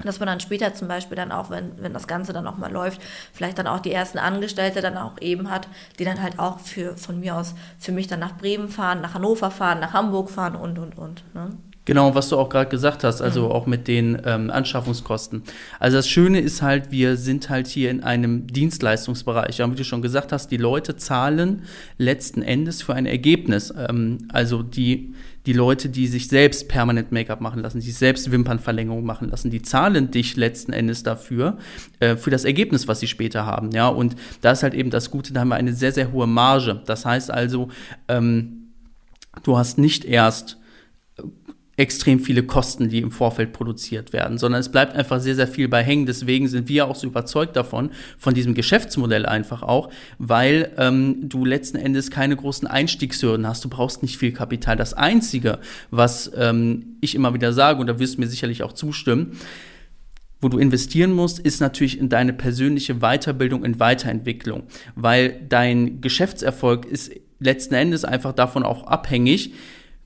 dass 0.04 0.20
man 0.20 0.26
dann 0.26 0.40
später 0.40 0.74
zum 0.74 0.88
Beispiel 0.88 1.16
dann 1.16 1.32
auch, 1.32 1.50
wenn, 1.50 1.72
wenn 1.78 1.92
das 1.92 2.06
Ganze 2.06 2.32
dann 2.32 2.46
auch 2.46 2.56
mal 2.56 2.70
läuft, 2.70 3.00
vielleicht 3.32 3.58
dann 3.58 3.66
auch 3.66 3.80
die 3.80 3.92
ersten 3.92 4.18
Angestellte 4.18 4.80
dann 4.80 4.96
auch 4.96 5.20
eben 5.20 5.50
hat, 5.50 5.68
die 5.98 6.04
dann 6.04 6.22
halt 6.22 6.38
auch 6.38 6.58
für, 6.60 6.96
von 6.96 7.20
mir 7.20 7.36
aus 7.36 7.54
für 7.78 7.92
mich 7.92 8.06
dann 8.06 8.20
nach 8.20 8.36
Bremen 8.36 8.68
fahren, 8.68 9.00
nach 9.00 9.14
Hannover 9.14 9.50
fahren, 9.50 9.80
nach 9.80 9.92
Hamburg 9.92 10.30
fahren 10.30 10.56
und, 10.56 10.78
und, 10.78 10.98
und. 10.98 11.24
Ne? 11.34 11.50
Genau, 11.84 12.14
was 12.14 12.28
du 12.28 12.38
auch 12.38 12.48
gerade 12.48 12.70
gesagt 12.70 13.02
hast, 13.02 13.20
also 13.20 13.46
mhm. 13.46 13.52
auch 13.52 13.66
mit 13.66 13.88
den 13.88 14.22
ähm, 14.24 14.50
Anschaffungskosten. 14.50 15.42
Also 15.80 15.96
das 15.96 16.08
Schöne 16.08 16.40
ist 16.40 16.62
halt, 16.62 16.92
wir 16.92 17.16
sind 17.16 17.50
halt 17.50 17.66
hier 17.66 17.90
in 17.90 18.04
einem 18.04 18.46
Dienstleistungsbereich. 18.46 19.58
Ja, 19.58 19.68
wie 19.68 19.74
du 19.74 19.84
schon 19.84 20.00
gesagt 20.00 20.30
hast, 20.30 20.52
die 20.52 20.58
Leute 20.58 20.96
zahlen 20.96 21.62
letzten 21.98 22.42
Endes 22.42 22.82
für 22.82 22.94
ein 22.94 23.06
Ergebnis. 23.06 23.74
Ähm, 23.76 24.28
also 24.32 24.62
die 24.62 25.12
die 25.46 25.52
Leute, 25.52 25.88
die 25.88 26.06
sich 26.06 26.28
selbst 26.28 26.68
permanent 26.68 27.10
Make-up 27.10 27.40
machen 27.40 27.62
lassen, 27.62 27.80
die 27.80 27.86
sich 27.86 27.96
selbst 27.96 28.30
Wimpernverlängerung 28.30 29.04
machen 29.04 29.28
lassen, 29.28 29.50
die 29.50 29.62
zahlen 29.62 30.10
dich 30.10 30.36
letzten 30.36 30.72
Endes 30.72 31.02
dafür, 31.02 31.58
äh, 32.00 32.16
für 32.16 32.30
das 32.30 32.44
Ergebnis, 32.44 32.86
was 32.86 33.00
sie 33.00 33.08
später 33.08 33.44
haben. 33.44 33.72
Ja, 33.72 33.88
und 33.88 34.14
da 34.40 34.52
ist 34.52 34.62
halt 34.62 34.74
eben 34.74 34.90
das 34.90 35.10
Gute, 35.10 35.32
da 35.32 35.40
haben 35.40 35.48
wir 35.48 35.56
eine 35.56 35.72
sehr, 35.72 35.92
sehr 35.92 36.12
hohe 36.12 36.26
Marge. 36.26 36.82
Das 36.86 37.04
heißt 37.04 37.30
also, 37.30 37.68
ähm, 38.08 38.68
du 39.42 39.58
hast 39.58 39.78
nicht 39.78 40.04
erst 40.04 40.58
extrem 41.76 42.20
viele 42.20 42.42
Kosten, 42.42 42.90
die 42.90 42.98
im 42.98 43.10
Vorfeld 43.10 43.54
produziert 43.54 44.12
werden, 44.12 44.36
sondern 44.36 44.60
es 44.60 44.70
bleibt 44.70 44.94
einfach 44.94 45.20
sehr, 45.20 45.34
sehr 45.34 45.48
viel 45.48 45.68
bei 45.68 45.82
hängen. 45.82 46.04
Deswegen 46.04 46.46
sind 46.46 46.68
wir 46.68 46.86
auch 46.86 46.96
so 46.96 47.06
überzeugt 47.06 47.56
davon, 47.56 47.90
von 48.18 48.34
diesem 48.34 48.54
Geschäftsmodell 48.54 49.24
einfach 49.24 49.62
auch, 49.62 49.88
weil 50.18 50.70
ähm, 50.76 51.28
du 51.28 51.46
letzten 51.46 51.78
Endes 51.78 52.10
keine 52.10 52.36
großen 52.36 52.68
Einstiegshürden 52.68 53.46
hast. 53.46 53.64
Du 53.64 53.70
brauchst 53.70 54.02
nicht 54.02 54.18
viel 54.18 54.32
Kapital. 54.32 54.76
Das 54.76 54.92
Einzige, 54.92 55.60
was 55.90 56.30
ähm, 56.36 56.96
ich 57.00 57.14
immer 57.14 57.32
wieder 57.32 57.54
sage, 57.54 57.80
und 57.80 57.86
da 57.86 57.98
wirst 57.98 58.16
du 58.16 58.20
mir 58.20 58.28
sicherlich 58.28 58.62
auch 58.62 58.74
zustimmen, 58.74 59.38
wo 60.42 60.48
du 60.48 60.58
investieren 60.58 61.12
musst, 61.12 61.38
ist 61.38 61.60
natürlich 61.60 61.98
in 61.98 62.10
deine 62.10 62.34
persönliche 62.34 62.96
Weiterbildung, 62.96 63.64
in 63.64 63.80
Weiterentwicklung, 63.80 64.64
weil 64.94 65.40
dein 65.48 66.02
Geschäftserfolg 66.02 66.84
ist 66.84 67.12
letzten 67.38 67.74
Endes 67.74 68.04
einfach 68.04 68.32
davon 68.32 68.62
auch 68.62 68.86
abhängig, 68.88 69.54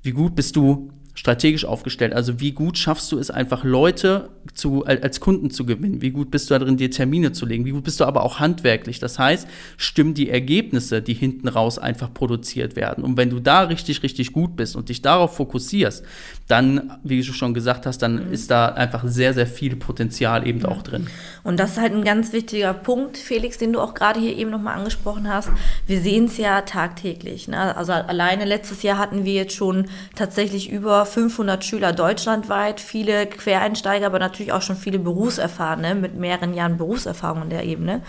wie 0.03 0.13
gut 0.13 0.37
bist 0.37 0.55
du 0.55 0.93
strategisch 1.17 1.65
aufgestellt. 1.65 2.13
Also 2.13 2.41
wie 2.41 2.53
gut 2.53 2.77
schaffst 2.77 3.11
du 3.11 3.19
es 3.19 3.31
einfach 3.31 3.65
Leute 3.65 4.29
zu, 4.55 4.85
als 4.85 5.19
Kunden 5.19 5.51
zu 5.51 5.65
gewinnen? 5.65 6.03
Wie 6.03 6.11
gut 6.11 6.31
bist 6.31 6.51
du 6.51 6.59
darin, 6.59 6.77
dir 6.77 6.91
Termine 6.91 7.33
zu 7.33 7.47
legen? 7.47 7.65
Wie 7.65 7.71
gut 7.71 7.85
bist 7.85 7.99
du 8.01 8.05
aber 8.05 8.23
auch 8.23 8.39
handwerklich? 8.39 9.01
Das 9.01 9.19
heißt, 9.19 9.49
stimmen 9.79 10.13
die 10.13 10.29
Ergebnisse, 10.29 11.01
die 11.01 11.15
hinten 11.15 11.49
raus 11.49 11.79
einfach 11.79 12.13
produziert 12.13 12.77
werden. 12.77 13.03
Und 13.03 13.17
wenn 13.17 13.31
du 13.31 13.41
da 13.41 13.63
richtig, 13.63 14.03
richtig 14.03 14.33
gut 14.33 14.57
bist 14.57 14.77
und 14.77 14.91
dich 14.91 15.01
darauf 15.01 15.37
fokussierst, 15.37 16.05
dann, 16.49 16.99
wie 17.03 17.23
du 17.23 17.33
schon 17.33 17.55
gesagt 17.55 17.87
hast, 17.87 17.99
dann 17.99 18.27
mhm. 18.27 18.33
ist 18.33 18.51
da 18.51 18.67
einfach 18.67 19.03
sehr, 19.07 19.33
sehr 19.33 19.47
viel 19.47 19.75
Potenzial 19.75 20.47
eben 20.47 20.61
ja. 20.61 20.69
auch 20.69 20.83
drin. 20.83 21.07
Und 21.43 21.59
das 21.59 21.73
ist 21.73 21.81
halt 21.81 21.95
ein 21.95 22.05
ganz 22.05 22.35
wichtiger 22.35 22.75
Punkt, 22.75 23.17
Felix, 23.17 23.57
den 23.57 23.73
du 23.73 23.81
auch 23.81 23.95
gerade 23.95 24.21
hier 24.21 24.37
eben 24.37 24.51
nochmal 24.51 24.77
angesprochen 24.77 25.29
hast. 25.29 25.49
Wir 25.87 26.01
sehen 26.01 26.27
es 26.27 26.37
ja 26.37 26.61
tagtäglich. 26.61 27.49
Ne? 27.49 27.75
Also 27.75 27.93
alleine 27.93 28.45
letztes 28.45 28.83
Jahr 28.83 28.99
hatten 28.99 29.25
wir 29.25 29.33
jetzt 29.33 29.55
schon 29.55 29.87
tatsächlich 30.15 30.71
über 30.71 31.06
500 31.07 31.65
Schüler 31.65 31.93
deutschlandweit, 31.93 32.81
viele 32.81 33.27
Quereinsteiger, 33.27 34.07
aber 34.07 34.19
natürlich 34.19 34.53
auch 34.53 34.63
schon 34.63 34.77
viele 34.77 34.99
Berufserfahrene 34.99 35.95
mit 35.95 36.17
mehreren 36.17 36.53
Jahren 36.53 36.77
Berufserfahrung 36.77 37.45
in 37.45 37.51
der 37.51 37.65
Ebene. 37.65 38.03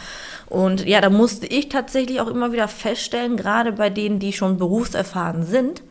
Und 0.47 0.85
ja, 0.85 0.99
da 0.99 1.09
musste 1.09 1.47
ich 1.47 1.69
tatsächlich 1.69 2.19
auch 2.19 2.27
immer 2.27 2.51
wieder 2.51 2.67
feststellen, 2.67 3.37
gerade 3.37 3.71
bei 3.71 3.89
denen, 3.89 4.19
die 4.19 4.33
schon 4.33 4.57
berufserfahren 4.57 5.43
sind, 5.43 5.83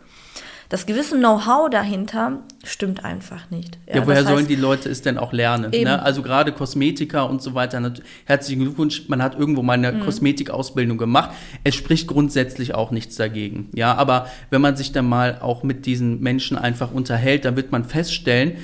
das 0.68 0.87
gewisse 0.87 1.16
Know-how 1.16 1.70
dahinter 1.70 2.40
stimmt 2.64 3.04
einfach 3.04 3.50
nicht. 3.50 3.78
Ja, 3.87 3.96
ja 3.96 4.06
woher 4.06 4.18
heißt, 4.18 4.28
sollen 4.28 4.46
die 4.49 4.56
Leute 4.56 4.88
es 4.88 5.02
denn 5.02 5.18
auch 5.18 5.32
lernen? 5.32 5.70
Ne? 5.70 6.02
Also 6.02 6.23
gerade 6.23 6.52
Kosmetiker 6.52 7.28
und 7.30 7.40
so 7.42 7.54
weiter. 7.54 7.92
Herzlichen 8.25 8.62
Glückwunsch, 8.62 9.08
man 9.08 9.23
hat 9.23 9.38
irgendwo 9.38 9.62
mal 9.62 9.75
eine 9.75 9.92
mhm. 9.92 10.00
Kosmetikausbildung 10.00 10.99
gemacht. 10.99 11.30
Es 11.62 11.75
spricht 11.75 12.08
grundsätzlich 12.08 12.75
auch 12.75 12.90
nichts 12.90 13.16
dagegen. 13.16 13.70
Ja, 13.75 13.94
aber 13.94 14.26
wenn 14.50 14.61
man 14.61 14.76
sich 14.76 14.92
dann 14.92 15.08
mal 15.08 15.38
auch 15.40 15.62
mit 15.62 15.87
diesen 15.87 16.20
Menschen 16.20 16.58
einfach 16.58 16.90
unterhält, 16.90 17.44
dann 17.44 17.56
wird 17.56 17.70
man 17.70 17.85
feststellen, 17.85 18.56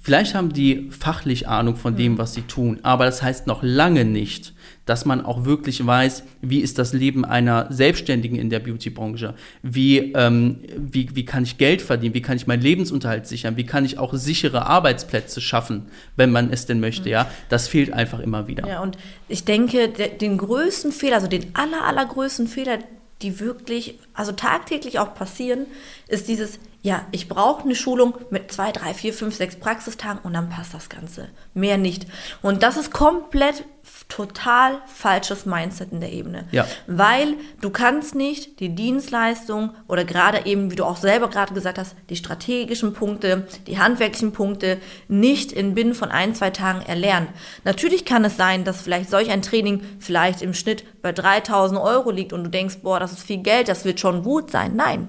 vielleicht 0.00 0.34
haben 0.34 0.52
die 0.52 0.90
fachlich 0.90 1.48
Ahnung 1.48 1.76
von 1.76 1.96
dem, 1.96 2.12
mhm. 2.12 2.18
was 2.18 2.34
sie 2.34 2.42
tun, 2.42 2.80
aber 2.82 3.04
das 3.04 3.22
heißt 3.22 3.46
noch 3.46 3.62
lange 3.62 4.04
nicht, 4.04 4.54
dass 4.90 5.04
man 5.04 5.24
auch 5.24 5.44
wirklich 5.44 5.86
weiß, 5.86 6.24
wie 6.40 6.58
ist 6.58 6.78
das 6.78 6.92
Leben 6.92 7.24
einer 7.24 7.68
Selbstständigen 7.70 8.36
in 8.36 8.50
der 8.50 8.58
Beauty-Branche? 8.58 9.34
Wie, 9.62 9.98
ähm, 10.14 10.58
wie, 10.76 11.14
wie 11.14 11.24
kann 11.24 11.44
ich 11.44 11.58
Geld 11.58 11.80
verdienen? 11.80 12.12
Wie 12.14 12.22
kann 12.22 12.36
ich 12.36 12.48
meinen 12.48 12.62
Lebensunterhalt 12.62 13.26
sichern? 13.26 13.56
Wie 13.56 13.64
kann 13.64 13.84
ich 13.84 13.98
auch 13.98 14.14
sichere 14.14 14.66
Arbeitsplätze 14.66 15.40
schaffen, 15.40 15.86
wenn 16.16 16.32
man 16.32 16.52
es 16.52 16.66
denn 16.66 16.80
möchte? 16.80 17.08
Ja, 17.08 17.30
das 17.48 17.68
fehlt 17.68 17.92
einfach 17.92 18.18
immer 18.18 18.48
wieder. 18.48 18.66
Ja, 18.66 18.80
und 18.80 18.98
ich 19.28 19.44
denke, 19.44 19.88
den 19.88 20.38
größten 20.38 20.90
Fehler, 20.90 21.16
also 21.16 21.28
den 21.28 21.54
aller, 21.54 21.84
allergrößten 21.84 22.48
Fehler, 22.48 22.78
die 23.22 23.38
wirklich, 23.38 23.98
also 24.14 24.32
tagtäglich 24.32 24.98
auch 24.98 25.14
passieren, 25.14 25.66
ist 26.08 26.26
dieses, 26.26 26.58
ja, 26.82 27.06
ich 27.10 27.28
brauche 27.28 27.64
eine 27.64 27.74
Schulung 27.74 28.14
mit 28.30 28.50
zwei, 28.50 28.72
drei, 28.72 28.94
vier, 28.94 29.12
fünf, 29.12 29.34
sechs 29.34 29.56
Praxistagen 29.56 30.20
und 30.22 30.32
dann 30.32 30.48
passt 30.48 30.72
das 30.72 30.88
Ganze. 30.88 31.28
Mehr 31.52 31.76
nicht. 31.76 32.06
Und 32.40 32.62
das 32.62 32.78
ist 32.78 32.90
komplett 32.90 33.64
total 34.08 34.78
falsches 34.86 35.46
Mindset 35.46 35.92
in 35.92 36.00
der 36.00 36.12
Ebene. 36.12 36.46
Ja. 36.52 36.66
Weil 36.86 37.34
du 37.60 37.70
kannst 37.70 38.14
nicht 38.14 38.60
die 38.60 38.74
Dienstleistung 38.74 39.70
oder 39.88 40.04
gerade 40.04 40.46
eben, 40.46 40.70
wie 40.70 40.76
du 40.76 40.84
auch 40.84 40.96
selber 40.96 41.28
gerade 41.28 41.54
gesagt 41.54 41.78
hast, 41.78 41.94
die 42.08 42.16
strategischen 42.16 42.92
Punkte, 42.92 43.46
die 43.66 43.78
handwerklichen 43.78 44.32
Punkte 44.32 44.78
nicht 45.08 45.52
in 45.52 45.74
Binnen 45.74 45.94
von 45.94 46.10
ein, 46.10 46.34
zwei 46.34 46.50
Tagen 46.50 46.82
erlernen. 46.82 47.28
Natürlich 47.64 48.04
kann 48.04 48.24
es 48.24 48.36
sein, 48.36 48.64
dass 48.64 48.82
vielleicht 48.82 49.10
solch 49.10 49.30
ein 49.30 49.42
Training 49.42 49.82
vielleicht 49.98 50.42
im 50.42 50.54
Schnitt 50.54 50.84
bei 51.02 51.12
3000 51.12 51.80
Euro 51.80 52.10
liegt 52.10 52.32
und 52.32 52.44
du 52.44 52.50
denkst, 52.50 52.78
boah, 52.82 53.00
das 53.00 53.12
ist 53.12 53.22
viel 53.22 53.38
Geld, 53.38 53.68
das 53.68 53.84
wird 53.84 54.00
schon 54.00 54.22
gut 54.22 54.50
sein. 54.50 54.74
Nein, 54.74 55.08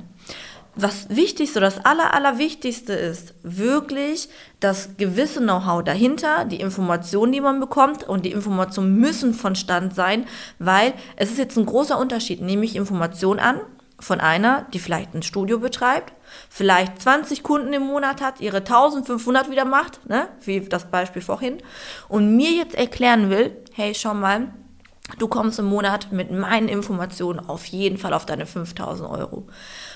was 0.76 1.10
Wichtigste, 1.10 1.60
das 1.60 1.84
Aller, 1.86 2.14
Allerwichtigste 2.14 2.94
ist, 2.94 3.34
wirklich 3.44 4.30
das 4.60 4.92
gewisse 4.98 5.42
Know-how 5.42 5.84
dahinter, 5.84 6.46
die 6.46 6.62
Informationen, 6.62 7.34
die 7.34 7.42
man 7.42 7.60
bekommt 7.60 8.04
und 8.08 8.26
die 8.26 8.32
Informationen 8.32 8.98
müssen 8.98 9.34
von 9.34 9.56
Stand 9.56 9.94
sein, 9.94 10.26
weil 10.60 10.94
es 11.18 11.32
ist 11.32 11.38
jetzt 11.38 11.58
ein 11.58 11.66
großer 11.66 11.98
Unterschied, 11.98 12.42
nehme 12.42 12.64
ich 12.66 12.76
Informationen 12.76 13.40
an 13.40 13.60
von 14.00 14.20
einer, 14.20 14.66
die 14.74 14.80
vielleicht 14.80 15.14
ein 15.14 15.24
Studio 15.24 15.60
betreibt, 15.60 16.14
vielleicht 16.50 17.02
20 17.02 17.44
Kunden 17.44 17.74
im 17.74 17.84
Monat 17.84 18.22
hat, 18.22 18.40
ihre 18.40 18.58
1500 18.58 19.52
wieder 19.52 19.66
macht, 19.66 20.08
ne, 20.10 20.28
wie 20.44 20.62
das 20.62 20.90
Beispiel 20.90 21.22
vorhin, 21.22 21.58
und 22.08 22.36
mir 22.36 22.52
jetzt 22.52 22.76
erklären 22.76 23.30
will, 23.30 23.56
hey, 23.74 23.94
schau 23.94 24.14
mal, 24.14 24.54
du 25.20 25.28
kommst 25.28 25.60
im 25.60 25.66
Monat 25.66 26.12
mit 26.12 26.32
meinen 26.32 26.68
Informationen 26.68 27.40
auf 27.40 27.66
jeden 27.66 27.98
Fall 27.98 28.14
auf 28.14 28.26
deine 28.26 28.46
5000 28.46 29.10
Euro. 29.10 29.48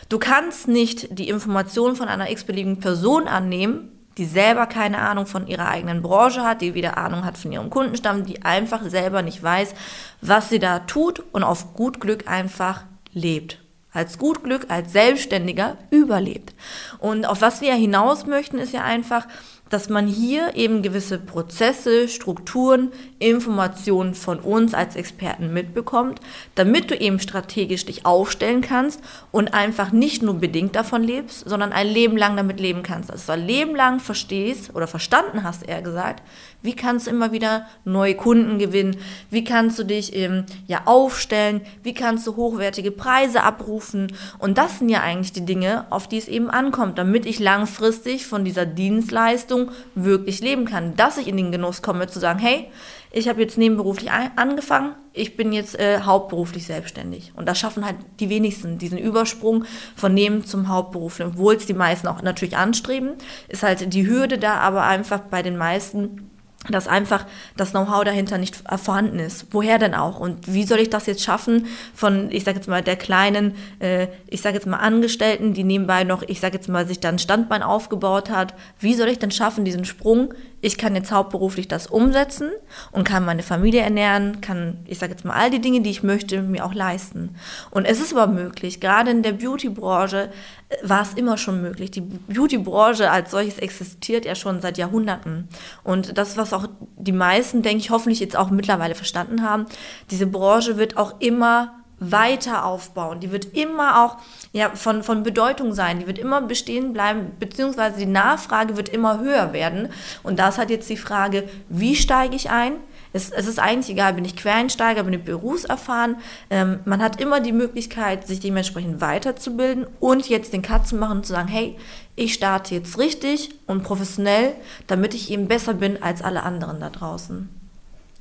Du 0.09 0.19
kannst 0.19 0.67
nicht 0.67 1.17
die 1.17 1.29
Informationen 1.29 1.95
von 1.95 2.07
einer 2.07 2.29
x-beliebigen 2.29 2.79
Person 2.79 3.27
annehmen, 3.27 3.91
die 4.17 4.25
selber 4.25 4.65
keine 4.65 4.99
Ahnung 4.99 5.25
von 5.25 5.47
ihrer 5.47 5.67
eigenen 5.67 6.01
Branche 6.01 6.43
hat, 6.43 6.61
die 6.61 6.73
weder 6.73 6.97
Ahnung 6.97 7.25
hat 7.25 7.37
von 7.37 7.51
ihrem 7.51 7.69
Kundenstamm, 7.69 8.25
die 8.25 8.43
einfach 8.43 8.83
selber 8.83 9.21
nicht 9.21 9.41
weiß, 9.41 9.73
was 10.21 10.49
sie 10.49 10.59
da 10.59 10.79
tut 10.79 11.23
und 11.31 11.43
auf 11.43 11.73
gut 11.73 11.99
Glück 11.99 12.27
einfach 12.29 12.83
lebt. 13.13 13.59
Als 13.91 14.17
gut 14.17 14.43
Glück, 14.43 14.67
als 14.69 14.91
Selbstständiger 14.91 15.77
überlebt. 15.89 16.53
Und 16.99 17.25
auf 17.25 17.41
was 17.41 17.61
wir 17.61 17.73
hinaus 17.73 18.25
möchten, 18.25 18.57
ist 18.59 18.73
ja 18.73 18.83
einfach, 18.83 19.25
dass 19.69 19.89
man 19.89 20.07
hier 20.07 20.55
eben 20.55 20.83
gewisse 20.83 21.17
Prozesse, 21.17 22.07
Strukturen, 22.07 22.91
Informationen 23.17 24.13
von 24.13 24.39
uns 24.39 24.73
als 24.73 24.95
Experten 24.95 25.53
mitbekommt, 25.53 26.19
damit 26.53 26.91
du 26.91 26.95
eben 26.95 27.19
strategisch 27.19 27.85
dich 27.85 28.05
aufstellen 28.05 28.61
kannst 28.61 29.01
und 29.31 29.53
einfach 29.53 29.91
nicht 29.91 30.21
nur 30.21 30.35
bedingt 30.35 30.75
davon 30.75 31.03
lebst, 31.03 31.49
sondern 31.49 31.73
ein 31.73 31.87
Leben 31.87 32.15
lang 32.15 32.37
damit 32.37 32.59
leben 32.59 32.83
kannst. 32.83 33.09
Du 33.09 33.31
ein 33.31 33.45
Leben 33.45 33.75
lang 33.75 33.99
verstehst 33.99 34.75
oder 34.75 34.87
verstanden 34.87 35.43
hast, 35.43 35.67
eher 35.67 35.81
gesagt, 35.81 36.21
wie 36.61 36.75
kannst 36.75 37.07
du 37.07 37.11
immer 37.11 37.31
wieder 37.31 37.67
neue 37.85 38.15
Kunden 38.15 38.57
gewinnen? 38.57 38.97
Wie 39.29 39.43
kannst 39.43 39.77
du 39.77 39.83
dich 39.83 40.15
ähm, 40.15 40.45
ja 40.67 40.81
aufstellen? 40.85 41.61
Wie 41.83 41.93
kannst 41.93 42.25
du 42.25 42.35
hochwertige 42.35 42.91
Preise 42.91 43.43
abrufen? 43.43 44.11
Und 44.39 44.57
das 44.57 44.79
sind 44.79 44.89
ja 44.89 45.01
eigentlich 45.01 45.31
die 45.31 45.45
Dinge, 45.45 45.85
auf 45.91 46.07
die 46.07 46.17
es 46.17 46.27
eben 46.27 46.49
ankommt, 46.49 46.97
damit 46.97 47.25
ich 47.27 47.39
langfristig 47.39 48.25
von 48.25 48.43
dieser 48.43 48.65
Dienstleistung 48.65 49.54
wirklich 49.95 50.41
leben 50.41 50.65
kann. 50.65 50.95
Dass 50.95 51.17
ich 51.17 51.27
in 51.27 51.37
den 51.37 51.51
Genuss 51.51 51.81
komme 51.81 52.07
zu 52.07 52.19
sagen, 52.19 52.39
hey, 52.39 52.67
ich 53.11 53.29
habe 53.29 53.41
jetzt 53.41 53.57
nebenberuflich 53.57 54.11
angefangen, 54.11 54.93
ich 55.13 55.37
bin 55.37 55.53
jetzt 55.53 55.79
äh, 55.79 56.01
hauptberuflich 56.01 56.65
selbstständig. 56.65 57.31
Und 57.35 57.47
das 57.47 57.57
schaffen 57.57 57.85
halt 57.85 57.95
die 58.19 58.29
wenigsten, 58.29 58.77
diesen 58.77 58.97
Übersprung 58.97 59.63
von 59.95 60.13
Neben 60.13 60.43
zum 60.43 60.67
Hauptberuf. 60.67 61.21
Obwohl 61.21 61.55
es 61.55 61.65
die 61.65 61.73
meisten 61.73 62.07
auch 62.07 62.21
natürlich 62.21 62.57
anstreben, 62.57 63.13
ist 63.47 63.63
halt 63.63 63.93
die 63.93 64.05
Hürde 64.05 64.37
da 64.37 64.55
aber 64.55 64.83
einfach 64.83 65.21
bei 65.21 65.41
den 65.41 65.55
meisten 65.55 66.29
dass 66.69 66.87
einfach 66.87 67.25
das 67.57 67.71
Know-how 67.71 68.03
dahinter 68.03 68.37
nicht 68.37 68.55
vorhanden 68.77 69.19
ist. 69.19 69.47
Woher 69.51 69.77
denn 69.79 69.93
auch? 69.93 70.19
Und 70.19 70.53
wie 70.53 70.63
soll 70.63 70.79
ich 70.79 70.89
das 70.89 71.05
jetzt 71.05 71.23
schaffen 71.23 71.67
von, 71.93 72.31
ich 72.31 72.43
sage 72.43 72.57
jetzt 72.57 72.67
mal, 72.67 72.81
der 72.81 72.95
kleinen, 72.95 73.55
äh, 73.79 74.07
ich 74.27 74.41
sage 74.41 74.55
jetzt 74.55 74.67
mal 74.67 74.77
Angestellten, 74.77 75.53
die 75.53 75.63
nebenbei 75.63 76.03
noch, 76.03 76.23
ich 76.23 76.39
sage 76.39 76.55
jetzt 76.55 76.69
mal, 76.69 76.87
sich 76.87 76.99
dann 76.99 77.19
Standbein 77.19 77.63
aufgebaut 77.63 78.29
hat. 78.29 78.53
Wie 78.79 78.93
soll 78.93 79.09
ich 79.09 79.19
denn 79.19 79.31
schaffen, 79.31 79.65
diesen 79.65 79.85
Sprung 79.85 80.33
ich 80.65 80.79
kann 80.79 80.95
jetzt 80.95 81.11
hauptberuflich 81.11 81.67
das 81.67 81.85
umsetzen 81.85 82.49
und 82.91 83.03
kann 83.03 83.23
meine 83.23 83.43
Familie 83.43 83.81
ernähren, 83.81 84.41
kann, 84.41 84.79
ich 84.85 84.97
sage 84.97 85.11
jetzt 85.11 85.23
mal, 85.23 85.35
all 85.35 85.51
die 85.51 85.61
Dinge, 85.61 85.81
die 85.81 85.91
ich 85.91 86.01
möchte, 86.01 86.41
mir 86.41 86.65
auch 86.65 86.73
leisten. 86.73 87.35
Und 87.69 87.85
es 87.85 88.01
ist 88.01 88.17
aber 88.17 88.25
möglich, 88.25 88.79
gerade 88.79 89.11
in 89.11 89.21
der 89.21 89.33
Beauty-Branche 89.33 90.31
äh, 90.69 90.75
war 90.81 91.03
es 91.03 91.13
immer 91.13 91.37
schon 91.37 91.61
möglich. 91.61 91.91
Die 91.91 92.01
Beauty-Branche 92.01 93.11
als 93.11 93.29
solches 93.29 93.59
existiert 93.59 94.25
ja 94.25 94.33
schon 94.33 94.59
seit 94.59 94.79
Jahrhunderten. 94.79 95.49
Und 95.83 96.17
das, 96.17 96.35
was 96.35 96.51
auch 96.51 96.67
die 96.97 97.11
meisten, 97.11 97.61
denke 97.61 97.83
ich, 97.83 97.91
hoffentlich 97.91 98.19
jetzt 98.19 98.35
auch 98.35 98.49
mittlerweile 98.49 98.95
verstanden 98.95 99.43
haben, 99.43 99.67
diese 100.09 100.25
Branche 100.25 100.77
wird 100.77 100.97
auch 100.97 101.21
immer 101.21 101.75
weiter 101.99 102.65
aufbauen. 102.65 103.19
Die 103.19 103.31
wird 103.31 103.55
immer 103.55 104.03
auch 104.03 104.17
ja, 104.55 104.69
von, 104.73 105.03
von 105.03 105.23
Bedeutung 105.23 105.73
sein. 105.73 105.99
Die 105.99 106.07
wird 106.07 106.17
immer 106.17 106.39
bestehen 106.39 106.93
bleiben, 106.93 107.33
beziehungsweise 107.41 107.99
die 107.99 108.05
Nachfrage 108.05 108.77
wird 108.77 108.87
immer 108.87 109.19
höher 109.19 109.51
werden. 109.51 109.89
Und 110.23 110.39
das 110.39 110.57
hat 110.57 110.69
jetzt 110.69 110.89
die 110.89 110.95
Frage, 110.95 111.43
wie 111.67 111.93
steige 111.93 112.37
ich 112.37 112.49
ein? 112.49 112.71
Es, 113.11 113.31
es 113.31 113.47
ist 113.47 113.59
eigentlich 113.59 113.89
egal, 113.89 114.13
bin 114.13 114.23
ich 114.23 114.37
Quereinsteiger, 114.37 115.03
bin 115.03 115.11
ich 115.11 115.23
berufserfahren. 115.23 116.15
Ähm, 116.49 116.79
man 116.85 117.03
hat 117.03 117.19
immer 117.19 117.41
die 117.41 117.51
Möglichkeit, 117.51 118.27
sich 118.27 118.39
dementsprechend 118.39 119.01
weiterzubilden 119.01 119.87
und 119.99 120.29
jetzt 120.29 120.53
den 120.53 120.61
Cut 120.61 120.87
zu 120.87 120.95
machen 120.95 121.17
und 121.17 121.25
zu 121.25 121.33
sagen, 121.33 121.49
hey, 121.49 121.75
ich 122.15 122.33
starte 122.33 122.75
jetzt 122.75 122.97
richtig 122.97 123.49
und 123.67 123.83
professionell, 123.83 124.53
damit 124.87 125.13
ich 125.13 125.31
eben 125.31 125.49
besser 125.49 125.73
bin 125.73 126.01
als 126.01 126.21
alle 126.21 126.43
anderen 126.43 126.79
da 126.79 126.89
draußen. 126.89 127.49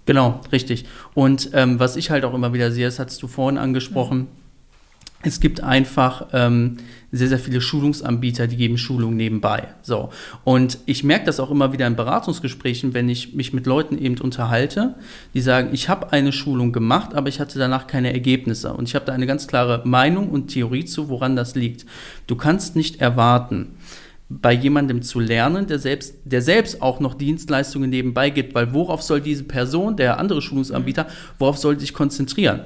Genau, 0.04 0.40
richtig. 0.50 0.84
Und 1.14 1.50
ähm, 1.52 1.78
was 1.78 1.94
ich 1.94 2.10
halt 2.10 2.24
auch 2.24 2.34
immer 2.34 2.52
wieder 2.52 2.72
sehe, 2.72 2.86
das 2.86 2.98
hast 2.98 3.22
du 3.22 3.28
vorhin 3.28 3.56
angesprochen, 3.56 4.18
mhm. 4.18 4.43
Es 5.24 5.40
gibt 5.40 5.62
einfach 5.62 6.28
ähm, 6.32 6.76
sehr, 7.10 7.28
sehr 7.28 7.38
viele 7.38 7.60
Schulungsanbieter, 7.60 8.46
die 8.46 8.56
geben 8.56 8.76
Schulungen 8.76 9.16
nebenbei. 9.16 9.68
So. 9.82 10.10
Und 10.44 10.78
ich 10.86 11.04
merke 11.04 11.26
das 11.26 11.40
auch 11.40 11.50
immer 11.50 11.72
wieder 11.72 11.86
in 11.86 11.96
Beratungsgesprächen, 11.96 12.92
wenn 12.92 13.08
ich 13.08 13.34
mich 13.34 13.52
mit 13.52 13.66
Leuten 13.66 13.96
eben 13.98 14.18
unterhalte, 14.18 14.94
die 15.32 15.40
sagen, 15.40 15.70
ich 15.72 15.88
habe 15.88 16.12
eine 16.12 16.32
Schulung 16.32 16.72
gemacht, 16.72 17.14
aber 17.14 17.28
ich 17.28 17.40
hatte 17.40 17.58
danach 17.58 17.86
keine 17.86 18.12
Ergebnisse. 18.12 18.72
Und 18.74 18.88
ich 18.88 18.94
habe 18.94 19.06
da 19.06 19.12
eine 19.12 19.26
ganz 19.26 19.46
klare 19.46 19.82
Meinung 19.84 20.28
und 20.28 20.48
Theorie 20.48 20.84
zu, 20.84 21.08
woran 21.08 21.36
das 21.36 21.54
liegt. 21.54 21.86
Du 22.26 22.36
kannst 22.36 22.76
nicht 22.76 23.00
erwarten, 23.00 23.76
bei 24.28 24.52
jemandem 24.52 25.02
zu 25.02 25.20
lernen, 25.20 25.66
der 25.66 25.78
selbst, 25.78 26.16
der 26.24 26.42
selbst 26.42 26.82
auch 26.82 26.98
noch 26.98 27.14
Dienstleistungen 27.14 27.90
nebenbei 27.90 28.30
gibt, 28.30 28.54
weil 28.54 28.72
worauf 28.72 29.02
soll 29.02 29.20
diese 29.20 29.44
Person, 29.44 29.96
der 29.96 30.18
andere 30.18 30.42
Schulungsanbieter, 30.42 31.06
worauf 31.38 31.58
soll 31.58 31.78
sich 31.78 31.92
konzentrieren? 31.92 32.62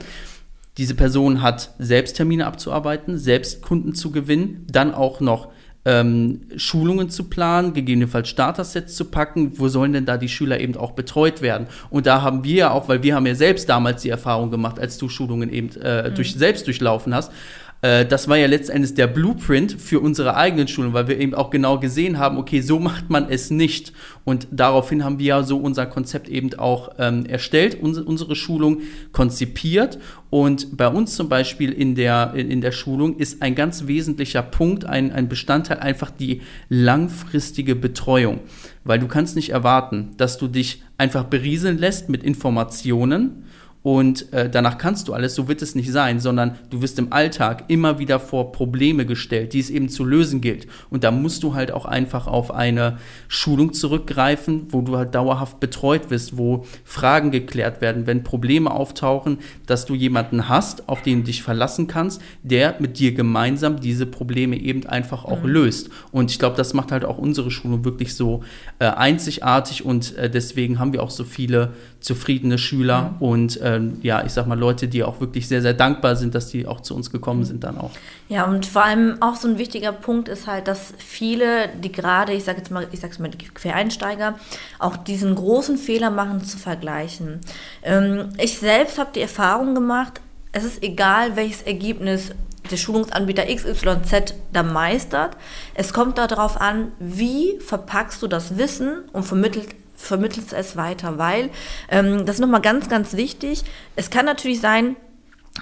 Diese 0.78 0.94
Person 0.94 1.42
hat 1.42 1.74
selbst 1.78 2.16
Termine 2.16 2.46
abzuarbeiten, 2.46 3.18
selbst 3.18 3.62
Kunden 3.62 3.94
zu 3.94 4.12
gewinnen, 4.12 4.64
dann 4.70 4.94
auch 4.94 5.20
noch 5.20 5.48
ähm, 5.84 6.42
Schulungen 6.56 7.10
zu 7.10 7.24
planen, 7.24 7.72
gegebenenfalls 7.72 8.28
Starter-Sets 8.28 8.94
zu 8.94 9.06
packen, 9.06 9.58
wo 9.58 9.68
sollen 9.68 9.92
denn 9.92 10.06
da 10.06 10.16
die 10.16 10.28
Schüler 10.28 10.60
eben 10.60 10.76
auch 10.76 10.92
betreut 10.92 11.42
werden? 11.42 11.66
Und 11.90 12.06
da 12.06 12.22
haben 12.22 12.44
wir 12.44 12.54
ja 12.54 12.70
auch, 12.70 12.88
weil 12.88 13.02
wir 13.02 13.14
haben 13.14 13.26
ja 13.26 13.34
selbst 13.34 13.68
damals 13.68 14.02
die 14.02 14.10
Erfahrung 14.10 14.50
gemacht, 14.50 14.78
als 14.78 14.98
du 14.98 15.08
Schulungen 15.08 15.50
eben 15.50 15.70
äh, 15.82 16.10
mhm. 16.10 16.14
durch, 16.14 16.34
selbst 16.34 16.66
durchlaufen 16.66 17.14
hast, 17.14 17.32
äh, 17.80 18.04
das 18.04 18.28
war 18.28 18.36
ja 18.36 18.46
letztendlich 18.46 18.94
der 18.94 19.06
Blueprint 19.06 19.72
für 19.72 20.00
unsere 20.00 20.36
eigenen 20.36 20.66
Schulen, 20.66 20.92
weil 20.92 21.06
wir 21.06 21.18
eben 21.18 21.34
auch 21.34 21.50
genau 21.50 21.78
gesehen 21.78 22.18
haben, 22.18 22.36
okay, 22.38 22.60
so 22.60 22.78
macht 22.78 23.08
man 23.08 23.28
es 23.30 23.50
nicht. 23.50 23.92
Und 24.24 24.48
daraufhin 24.50 25.04
haben 25.04 25.18
wir 25.18 25.26
ja 25.26 25.42
so 25.42 25.58
unser 25.58 25.86
Konzept 25.86 26.28
eben 26.28 26.52
auch 26.58 26.90
ähm, 26.98 27.24
erstellt, 27.26 27.78
unsere, 27.80 28.04
unsere 28.04 28.34
Schulung 28.34 28.82
konzipiert. 29.12 29.98
Und 30.30 30.76
bei 30.76 30.88
uns 30.88 31.14
zum 31.14 31.28
Beispiel 31.28 31.72
in 31.72 31.94
der, 31.94 32.32
in, 32.34 32.50
in 32.50 32.60
der 32.60 32.72
Schulung 32.72 33.16
ist 33.16 33.42
ein 33.42 33.54
ganz 33.54 33.86
wesentlicher 33.86 34.42
Punkt, 34.42 34.84
ein, 34.84 35.12
ein 35.12 35.28
Bestandteil 35.28 35.78
einfach 35.78 36.10
die 36.10 36.42
langfristige 36.68 37.76
Betreuung. 37.76 38.40
Weil 38.84 38.98
du 38.98 39.06
kannst 39.06 39.36
nicht 39.36 39.50
erwarten, 39.50 40.14
dass 40.16 40.36
du 40.36 40.48
dich 40.48 40.82
einfach 40.98 41.24
berieseln 41.24 41.78
lässt 41.78 42.08
mit 42.08 42.24
Informationen, 42.24 43.44
und 43.88 44.30
äh, 44.34 44.50
danach 44.50 44.76
kannst 44.76 45.08
du 45.08 45.14
alles, 45.14 45.34
so 45.34 45.48
wird 45.48 45.62
es 45.62 45.74
nicht 45.74 45.90
sein, 45.90 46.20
sondern 46.20 46.58
du 46.68 46.82
wirst 46.82 46.98
im 46.98 47.10
Alltag 47.10 47.64
immer 47.68 47.98
wieder 47.98 48.20
vor 48.20 48.52
Probleme 48.52 49.06
gestellt, 49.06 49.54
die 49.54 49.60
es 49.60 49.70
eben 49.70 49.88
zu 49.88 50.04
lösen 50.04 50.42
gilt. 50.42 50.66
Und 50.90 51.04
da 51.04 51.10
musst 51.10 51.42
du 51.42 51.54
halt 51.54 51.72
auch 51.72 51.86
einfach 51.86 52.26
auf 52.26 52.50
eine 52.50 52.98
Schulung 53.28 53.72
zurückgreifen, 53.72 54.66
wo 54.72 54.82
du 54.82 54.98
halt 54.98 55.14
dauerhaft 55.14 55.58
betreut 55.58 56.10
wirst, 56.10 56.36
wo 56.36 56.66
Fragen 56.84 57.30
geklärt 57.30 57.80
werden, 57.80 58.06
wenn 58.06 58.24
Probleme 58.24 58.70
auftauchen, 58.72 59.38
dass 59.64 59.86
du 59.86 59.94
jemanden 59.94 60.50
hast, 60.50 60.86
auf 60.90 61.00
den 61.00 61.20
du 61.20 61.24
dich 61.24 61.42
verlassen 61.42 61.86
kannst, 61.86 62.20
der 62.42 62.74
mit 62.80 62.98
dir 62.98 63.14
gemeinsam 63.14 63.80
diese 63.80 64.04
Probleme 64.04 64.58
eben 64.58 64.84
einfach 64.84 65.24
auch 65.24 65.44
mhm. 65.44 65.48
löst. 65.48 65.88
Und 66.12 66.30
ich 66.30 66.38
glaube, 66.38 66.58
das 66.58 66.74
macht 66.74 66.92
halt 66.92 67.06
auch 67.06 67.16
unsere 67.16 67.50
Schulung 67.50 67.86
wirklich 67.86 68.14
so 68.14 68.42
äh, 68.80 68.84
einzigartig 68.84 69.82
und 69.82 70.14
äh, 70.18 70.28
deswegen 70.28 70.78
haben 70.78 70.92
wir 70.92 71.02
auch 71.02 71.08
so 71.08 71.24
viele 71.24 71.72
zufriedene 72.00 72.58
Schüler 72.58 73.14
mhm. 73.18 73.26
und 73.26 73.60
ähm, 73.62 73.98
ja, 74.02 74.24
ich 74.24 74.32
sag 74.32 74.46
mal 74.46 74.58
Leute, 74.58 74.86
die 74.86 75.02
auch 75.02 75.20
wirklich 75.20 75.48
sehr, 75.48 75.62
sehr 75.62 75.74
dankbar 75.74 76.14
sind, 76.14 76.34
dass 76.34 76.48
die 76.48 76.66
auch 76.66 76.80
zu 76.80 76.94
uns 76.94 77.10
gekommen 77.10 77.44
sind 77.44 77.64
dann 77.64 77.76
auch. 77.76 77.90
Ja, 78.28 78.44
und 78.44 78.66
vor 78.66 78.84
allem 78.84 79.20
auch 79.20 79.34
so 79.34 79.48
ein 79.48 79.58
wichtiger 79.58 79.90
Punkt 79.92 80.28
ist 80.28 80.46
halt, 80.46 80.68
dass 80.68 80.94
viele, 80.98 81.68
die 81.82 81.90
gerade, 81.90 82.32
ich 82.32 82.44
sage 82.44 82.58
jetzt 82.58 82.70
mal, 82.70 82.86
ich 82.92 83.00
sag's 83.00 83.18
mal, 83.18 83.30
Quereinsteiger, 83.30 84.38
auch 84.78 84.96
diesen 84.96 85.34
großen 85.34 85.76
Fehler 85.76 86.10
machen 86.10 86.44
zu 86.44 86.56
vergleichen. 86.56 87.40
Ähm, 87.82 88.28
ich 88.38 88.58
selbst 88.58 88.98
habe 88.98 89.10
die 89.14 89.20
Erfahrung 89.20 89.74
gemacht, 89.74 90.20
es 90.52 90.64
ist 90.64 90.82
egal, 90.82 91.36
welches 91.36 91.62
Ergebnis 91.62 92.30
der 92.70 92.76
Schulungsanbieter 92.76 93.44
XYZ 93.46 94.34
da 94.52 94.62
meistert. 94.62 95.36
Es 95.74 95.92
kommt 95.92 96.18
darauf 96.18 96.60
an, 96.60 96.92
wie 96.98 97.58
verpackst 97.60 98.22
du 98.22 98.26
das 98.26 98.56
Wissen 98.56 99.04
und 99.12 99.24
vermittelt 99.24 99.74
vermittelst 99.98 100.52
es 100.52 100.76
weiter, 100.76 101.18
weil 101.18 101.50
ähm, 101.90 102.24
das 102.24 102.36
ist 102.36 102.40
nochmal 102.40 102.62
ganz, 102.62 102.88
ganz 102.88 103.14
wichtig. 103.14 103.64
Es 103.96 104.08
kann 104.08 104.24
natürlich 104.24 104.60
sein, 104.60 104.96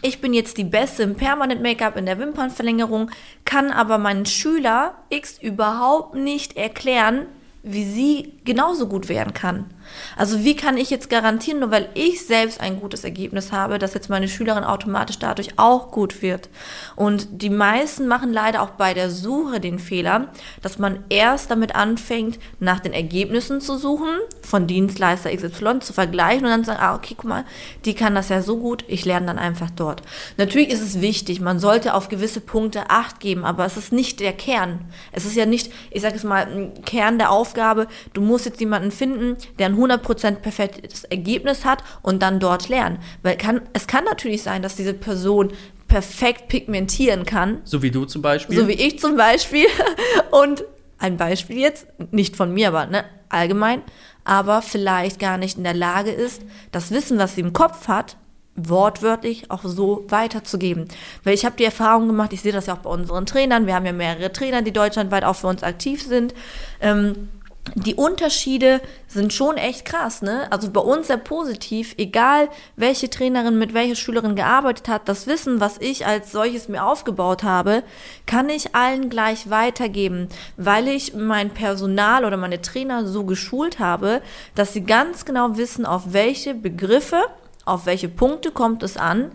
ich 0.03 0.21
bin 0.21 0.35
jetzt 0.35 0.59
die 0.59 0.65
Beste 0.65 1.03
im 1.03 1.15
Permanent 1.15 1.63
Make-up, 1.63 1.97
in 1.97 2.07
der 2.07 2.19
Wimpernverlängerung, 2.19 3.11
kann 3.45 3.71
aber 3.71 3.99
meinen 3.99 4.27
Schüler 4.27 4.95
X 5.09 5.39
überhaupt 5.41 6.15
nicht 6.15 6.57
erklären, 6.57 7.27
wie 7.63 7.85
sie 7.85 8.35
genauso 8.45 8.89
gut 8.89 9.09
werden 9.09 9.33
kann. 9.33 9.71
Also 10.17 10.45
wie 10.45 10.57
kann 10.57 10.77
ich 10.77 10.91
jetzt 10.91 11.11
garantieren, 11.11 11.61
nur 11.61 11.71
weil 11.71 11.89
ich 11.95 12.27
selbst 12.27 12.61
ein 12.61 12.81
gutes 12.81 13.05
Ergebnis 13.05 13.53
habe, 13.53 13.79
dass 13.79 13.95
jetzt 13.95 14.11
meine 14.11 14.29
Schülerin 14.29 14.65
automatisch 14.65 15.19
dadurch 15.19 15.59
auch 15.59 15.91
gut 15.91 16.23
wird? 16.23 16.49
Und 16.95 17.43
die 17.43 17.51
meisten 17.51 18.07
machen 18.07 18.33
leider 18.33 18.63
auch 18.63 18.71
bei 18.71 18.95
der 18.95 19.11
Suche 19.11 19.61
den 19.61 19.79
Fehler, 19.79 20.29
dass 20.63 20.79
man 20.79 21.05
erst 21.09 21.51
damit 21.51 21.75
anfängt, 21.75 22.39
nach 22.61 22.81
den 22.81 22.93
Ergebnissen 22.93 23.61
zu 23.61 23.77
suchen, 23.77 24.09
von 24.43 24.67
Dienstleister 24.67 25.35
XY 25.35 25.81
zu 25.81 25.93
vergleichen 25.93 26.45
und 26.45 26.51
dann 26.51 26.65
sagen, 26.65 26.81
ah, 26.81 26.95
okay, 26.95 27.15
guck 27.17 27.29
mal, 27.29 27.45
die 27.85 27.95
kann 27.95 28.15
das 28.15 28.29
ja 28.29 28.43
so 28.43 28.59
gut, 28.59 28.85
ich 28.89 29.05
lerne 29.05 29.27
dann 29.27 29.39
einfach 29.39 29.71
dort. 29.71 30.03
Natürlich 30.37 30.71
ist 30.71 30.83
es 30.83 31.01
wichtig, 31.01 31.41
man 31.41 31.59
sollte 31.59 31.95
auf 31.95 32.09
gewisse 32.09 32.41
Punkte 32.41 32.91
Acht 32.91 33.21
geben, 33.21 33.45
aber 33.45 33.65
es 33.65 33.77
ist 33.77 33.93
nicht 33.93 34.21
der 34.21 34.33
Kern. 34.33 34.81
Es 35.13 35.25
ist 35.25 35.37
ja 35.37 35.47
nicht, 35.47 35.73
ich 35.91 36.03
sage 36.03 36.17
es 36.17 36.25
mal, 36.25 36.47
ein 36.47 36.85
Kern 36.85 37.19
der 37.19 37.31
Aufgabe, 37.31 37.89
du 38.13 38.21
musst 38.21 38.47
jetzt 38.47 38.61
jemanden 38.61 38.91
finden, 38.91 39.37
der 39.59 39.67
ein 39.67 39.76
100% 39.77 40.37
perfektes 40.37 41.05
Ergebnis 41.05 41.65
hat 41.65 41.83
und 42.03 42.23
dann 42.23 42.41
dort 42.41 42.69
lernen. 42.69 42.99
Weil 43.23 43.37
kann, 43.37 43.63
es 43.73 43.87
kann 43.87 44.05
natürlich 44.05 44.43
sein, 44.43 44.63
dass 44.63 44.77
diese 44.77 44.95
Person 44.95 45.53
perfekt 45.89 46.49
pigmentieren 46.49 47.25
kann. 47.25 47.61
So 47.65 47.83
wie 47.83 47.91
du 47.91 48.05
zum 48.05 48.23
Beispiel. 48.23 48.59
So 48.59 48.69
wie 48.69 48.73
ich 48.73 48.99
zum 48.99 49.17
Beispiel. 49.17 49.67
Und 50.31 50.65
ein 50.99 51.17
Beispiel 51.17 51.59
jetzt, 51.59 51.87
nicht 52.11 52.37
von 52.37 52.53
mir, 52.53 52.69
aber 52.69 52.87
ne, 52.87 53.05
allgemein, 53.29 53.83
aber 54.25 54.63
vielleicht 54.63 55.21
gar 55.21 55.39
nicht 55.39 55.59
in 55.59 55.65
der 55.65 55.75
Lage 55.75 56.11
ist, 56.11 56.43
das 56.73 56.91
Wissen, 56.91 57.19
was 57.19 57.35
sie 57.35 57.43
im 57.43 57.53
Kopf 57.53 57.89
hat, 57.89 58.17
wortwörtlich 58.57 59.51
auch 59.51 59.63
so 59.65 60.07
weiterzugeben. 60.09 60.89
Weil 61.23 61.35
ich 61.35 61.45
habe 61.45 61.57
die 61.57 61.65
Erfahrung 61.65 62.07
gemacht, 62.07 62.33
ich 62.33 62.41
sehe 62.41 62.53
das 62.53 62.67
ja 62.67 62.75
auch 62.75 62.79
bei 62.79 62.91
unseren 62.91 63.27
Trainern, 63.27 63.67
wir 63.67 63.75
haben 63.75 63.85
ja 63.85 63.93
mehrere 63.93 64.33
Trainer, 64.33 64.63
die 64.63 64.73
deutschlandweit 64.73 65.25
auch 65.25 65.37
für 65.37 65.49
uns 65.49 65.63
aktiv 65.63 66.03
sind. 66.03 66.35
Ähm, 66.81 67.29
die 67.75 67.95
Unterschiede 67.95 68.81
sind 69.09 69.33
schon 69.33 69.57
echt 69.57 69.85
krass, 69.85 70.23
ne? 70.23 70.51
Also 70.51 70.71
bei 70.71 70.81
uns 70.81 71.09
sehr 71.09 71.17
positiv, 71.17 71.95
egal 71.99 72.49
welche 72.77 73.11
Trainerin 73.11 73.59
mit 73.59 73.75
welcher 73.75 73.97
Schülerin 73.97 74.37
gearbeitet 74.37 74.89
hat, 74.89 75.09
das 75.09 75.27
Wissen, 75.27 75.61
was 75.61 75.79
ich 75.79 76.07
als 76.07 76.33
solches 76.33 76.69
mir 76.69 76.85
aufgebaut 76.85 77.43
habe, 77.43 77.83
kann 78.27 78.49
ich 78.49 78.75
allen 78.75 79.11
gleich 79.11 79.51
weitergeben, 79.51 80.29
weil 80.57 80.89
ich 80.89 81.15
mein 81.15 81.51
Personal 81.51 82.25
oder 82.25 82.37
meine 82.37 82.63
Trainer 82.63 83.07
so 83.07 83.25
geschult 83.25 83.79
habe, 83.79 84.23
dass 84.55 84.73
sie 84.73 84.85
ganz 84.85 85.25
genau 85.25 85.57
wissen, 85.57 85.87
auf 85.87 86.13
welche 86.13 86.55
Begriffe, 86.55 87.23
auf 87.65 87.87
welche 87.87 88.09
Punkte 88.09 88.53
kommt 88.53 88.83
es 88.85 88.97
an, 88.97 89.33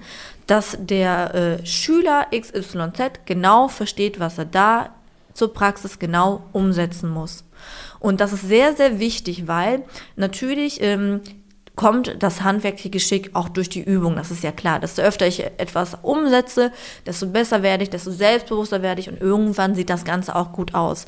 dass 0.47 0.77
der 0.79 1.35
äh, 1.35 1.65
Schüler 1.65 2.27
XYZ 2.31 3.25
genau 3.25 3.67
versteht, 3.67 4.19
was 4.19 4.37
er 4.37 4.45
da 4.45 4.89
zur 5.33 5.53
Praxis 5.53 5.99
genau 5.99 6.43
umsetzen 6.51 7.09
muss. 7.09 7.43
Und 8.01 8.19
das 8.19 8.33
ist 8.33 8.47
sehr, 8.47 8.75
sehr 8.75 8.99
wichtig, 8.99 9.47
weil 9.47 9.83
natürlich 10.17 10.81
ähm, 10.81 11.21
kommt 11.75 12.15
das 12.19 12.41
handwerkliche 12.41 12.89
Geschick 12.89 13.29
auch 13.33 13.47
durch 13.47 13.69
die 13.69 13.83
Übung. 13.83 14.15
Das 14.15 14.31
ist 14.31 14.43
ja 14.43 14.51
klar. 14.51 14.79
Desto 14.79 15.01
öfter 15.01 15.27
ich 15.27 15.43
etwas 15.57 15.97
umsetze, 16.01 16.71
desto 17.05 17.27
besser 17.27 17.63
werde 17.63 17.83
ich, 17.83 17.89
desto 17.89 18.11
selbstbewusster 18.11 18.81
werde 18.81 19.01
ich 19.01 19.09
und 19.09 19.21
irgendwann 19.21 19.75
sieht 19.75 19.89
das 19.89 20.03
Ganze 20.03 20.35
auch 20.35 20.51
gut 20.51 20.73
aus. 20.73 21.05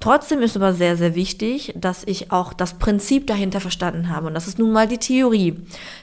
Trotzdem 0.00 0.42
ist 0.42 0.56
aber 0.56 0.74
sehr, 0.74 0.96
sehr 0.96 1.14
wichtig, 1.14 1.72
dass 1.76 2.04
ich 2.04 2.30
auch 2.30 2.52
das 2.52 2.74
Prinzip 2.74 3.26
dahinter 3.26 3.60
verstanden 3.60 4.10
habe. 4.10 4.26
Und 4.26 4.34
das 4.34 4.46
ist 4.46 4.58
nun 4.58 4.72
mal 4.72 4.86
die 4.86 4.98
Theorie. 4.98 5.56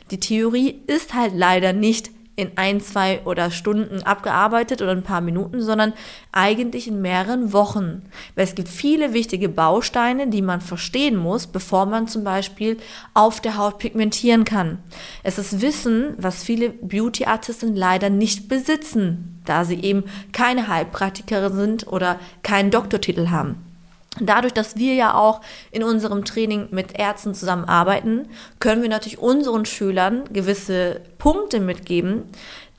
Die 0.09 0.19
Theorie 0.19 0.81
ist 0.87 1.13
halt 1.13 1.33
leider 1.35 1.71
nicht 1.71 2.09
in 2.41 2.51
ein, 2.57 2.81
zwei 2.81 3.21
oder 3.23 3.51
Stunden 3.51 4.03
abgearbeitet 4.03 4.81
oder 4.81 4.91
ein 4.91 5.03
paar 5.03 5.21
Minuten, 5.21 5.61
sondern 5.61 5.93
eigentlich 6.31 6.87
in 6.87 7.01
mehreren 7.01 7.53
Wochen. 7.53 8.03
Weil 8.35 8.45
es 8.45 8.55
gibt 8.55 8.67
viele 8.67 9.13
wichtige 9.13 9.49
Bausteine, 9.49 10.27
die 10.27 10.41
man 10.41 10.61
verstehen 10.61 11.15
muss, 11.15 11.47
bevor 11.47 11.85
man 11.85 12.07
zum 12.07 12.23
Beispiel 12.23 12.77
auf 13.13 13.39
der 13.39 13.57
Haut 13.57 13.79
pigmentieren 13.79 14.43
kann. 14.43 14.79
Es 15.23 15.37
ist 15.37 15.61
Wissen, 15.61 16.15
was 16.17 16.43
viele 16.43 16.69
Beauty-Artisten 16.69 17.75
leider 17.75 18.09
nicht 18.09 18.49
besitzen, 18.49 19.41
da 19.45 19.63
sie 19.63 19.79
eben 19.81 20.03
keine 20.31 20.67
Heilpraktikerin 20.67 21.55
sind 21.55 21.87
oder 21.87 22.19
keinen 22.43 22.71
Doktortitel 22.71 23.29
haben. 23.29 23.70
Dadurch, 24.19 24.53
dass 24.53 24.75
wir 24.75 24.93
ja 24.93 25.13
auch 25.13 25.39
in 25.71 25.83
unserem 25.83 26.25
Training 26.25 26.67
mit 26.71 26.99
Ärzten 26.99 27.33
zusammenarbeiten, 27.33 28.27
können 28.59 28.81
wir 28.81 28.89
natürlich 28.89 29.19
unseren 29.19 29.65
Schülern 29.65 30.25
gewisse 30.33 30.99
Punkte 31.17 31.61
mitgeben, 31.61 32.23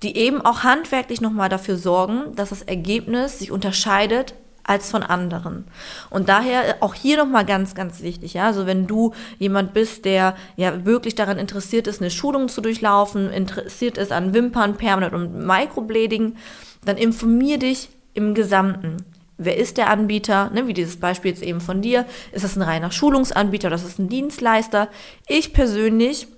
die 0.02 0.16
eben 0.16 0.42
auch 0.42 0.62
handwerklich 0.62 1.20
nochmal 1.20 1.48
dafür 1.48 1.78
sorgen, 1.78 2.34
dass 2.34 2.50
das 2.50 2.62
Ergebnis 2.62 3.38
sich 3.38 3.50
unterscheidet 3.50 4.34
als 4.64 4.90
von 4.90 5.02
anderen. 5.02 5.64
Und 6.10 6.28
daher 6.28 6.76
auch 6.80 6.94
hier 6.94 7.16
nochmal 7.16 7.44
ganz, 7.44 7.74
ganz 7.74 8.02
wichtig, 8.02 8.34
ja, 8.34 8.46
also 8.46 8.66
wenn 8.66 8.86
du 8.86 9.12
jemand 9.38 9.72
bist, 9.72 10.04
der 10.04 10.36
ja 10.56 10.84
wirklich 10.84 11.14
daran 11.14 11.38
interessiert 11.38 11.86
ist, 11.86 12.00
eine 12.00 12.10
Schulung 12.10 12.48
zu 12.48 12.60
durchlaufen, 12.60 13.30
interessiert 13.30 13.98
ist 13.98 14.12
an 14.12 14.34
Wimpern, 14.34 14.76
Permanent 14.76 15.14
und 15.14 15.46
Microblading, 15.46 16.36
dann 16.84 16.96
informier 16.96 17.58
dich 17.58 17.88
im 18.14 18.34
Gesamten. 18.34 18.98
Wer 19.38 19.56
ist 19.56 19.76
der 19.76 19.90
Anbieter? 19.90 20.50
Ne, 20.50 20.66
wie 20.66 20.74
dieses 20.74 20.98
Beispiel 20.98 21.30
jetzt 21.30 21.42
eben 21.42 21.60
von 21.60 21.82
dir. 21.82 22.06
Ist 22.32 22.44
das 22.44 22.56
ein 22.56 22.62
reiner 22.62 22.90
Schulungsanbieter 22.90 23.68
oder 23.68 23.76
ist 23.76 23.86
das 23.86 23.98
ein 23.98 24.08
Dienstleister? 24.08 24.88
Ich 25.26 25.52
persönlich 25.52 26.28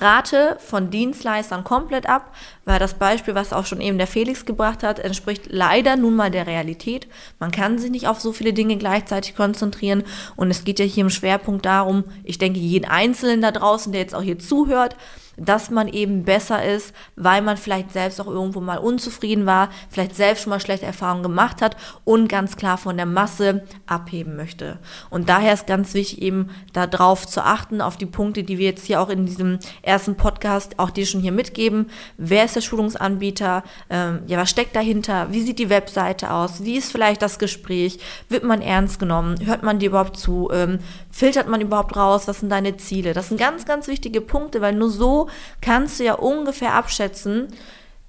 rate 0.00 0.58
von 0.60 0.90
Dienstleistern 0.90 1.64
komplett 1.64 2.08
ab, 2.08 2.34
weil 2.64 2.78
das 2.78 2.94
Beispiel, 2.94 3.34
was 3.34 3.52
auch 3.52 3.66
schon 3.66 3.80
eben 3.80 3.98
der 3.98 4.06
Felix 4.06 4.44
gebracht 4.44 4.82
hat, 4.82 4.98
entspricht 4.98 5.46
leider 5.48 5.96
nun 5.96 6.14
mal 6.14 6.30
der 6.30 6.46
Realität. 6.46 7.08
Man 7.38 7.50
kann 7.50 7.78
sich 7.78 7.90
nicht 7.90 8.06
auf 8.06 8.20
so 8.20 8.32
viele 8.32 8.52
Dinge 8.52 8.76
gleichzeitig 8.76 9.34
konzentrieren 9.34 10.04
und 10.36 10.50
es 10.50 10.64
geht 10.64 10.78
ja 10.78 10.84
hier 10.84 11.04
im 11.04 11.10
Schwerpunkt 11.10 11.64
darum, 11.64 12.04
ich 12.24 12.38
denke, 12.38 12.58
jeden 12.58 12.84
Einzelnen 12.84 13.40
da 13.40 13.50
draußen, 13.50 13.92
der 13.92 14.02
jetzt 14.02 14.14
auch 14.14 14.22
hier 14.22 14.38
zuhört, 14.38 14.96
dass 15.38 15.70
man 15.70 15.88
eben 15.88 16.24
besser 16.24 16.64
ist, 16.64 16.94
weil 17.16 17.42
man 17.42 17.56
vielleicht 17.56 17.92
selbst 17.92 18.20
auch 18.20 18.26
irgendwo 18.26 18.60
mal 18.60 18.78
unzufrieden 18.78 19.46
war, 19.46 19.70
vielleicht 19.88 20.16
selbst 20.16 20.42
schon 20.42 20.50
mal 20.50 20.60
schlechte 20.60 20.86
Erfahrungen 20.86 21.22
gemacht 21.22 21.62
hat 21.62 21.76
und 22.04 22.28
ganz 22.28 22.56
klar 22.56 22.76
von 22.78 22.96
der 22.96 23.06
Masse 23.06 23.64
abheben 23.86 24.36
möchte. 24.36 24.78
Und 25.10 25.28
daher 25.28 25.54
ist 25.54 25.66
ganz 25.66 25.94
wichtig 25.94 26.22
eben 26.22 26.50
darauf 26.72 27.26
zu 27.26 27.44
achten, 27.44 27.80
auf 27.80 27.96
die 27.96 28.06
Punkte, 28.06 28.42
die 28.42 28.58
wir 28.58 28.66
jetzt 28.66 28.86
hier 28.86 29.00
auch 29.00 29.08
in 29.08 29.26
diesem 29.26 29.58
ersten 29.82 30.16
Podcast 30.16 30.78
auch 30.78 30.90
dir 30.90 31.06
schon 31.06 31.20
hier 31.20 31.32
mitgeben. 31.32 31.86
Wer 32.16 32.44
ist 32.44 32.56
der 32.56 32.60
Schulungsanbieter? 32.60 33.62
Ähm, 33.90 34.20
ja, 34.26 34.38
was 34.38 34.50
steckt 34.50 34.74
dahinter? 34.74 35.28
Wie 35.30 35.42
sieht 35.42 35.58
die 35.58 35.70
Webseite 35.70 36.32
aus? 36.32 36.64
Wie 36.64 36.76
ist 36.76 36.90
vielleicht 36.90 37.22
das 37.22 37.38
Gespräch? 37.38 37.98
Wird 38.28 38.44
man 38.44 38.60
ernst 38.60 38.98
genommen? 38.98 39.36
Hört 39.44 39.62
man 39.62 39.78
dir 39.78 39.90
überhaupt 39.90 40.16
zu? 40.16 40.50
Ähm, 40.52 40.80
filtert 41.10 41.48
man 41.48 41.60
überhaupt 41.60 41.96
raus? 41.96 42.26
Was 42.26 42.40
sind 42.40 42.50
deine 42.50 42.76
Ziele? 42.76 43.12
Das 43.12 43.28
sind 43.28 43.38
ganz, 43.38 43.64
ganz 43.64 43.86
wichtige 43.88 44.20
Punkte, 44.20 44.60
weil 44.60 44.74
nur 44.74 44.90
so 44.90 45.27
kannst 45.60 46.00
du 46.00 46.04
ja 46.04 46.14
ungefähr 46.14 46.74
abschätzen, 46.74 47.48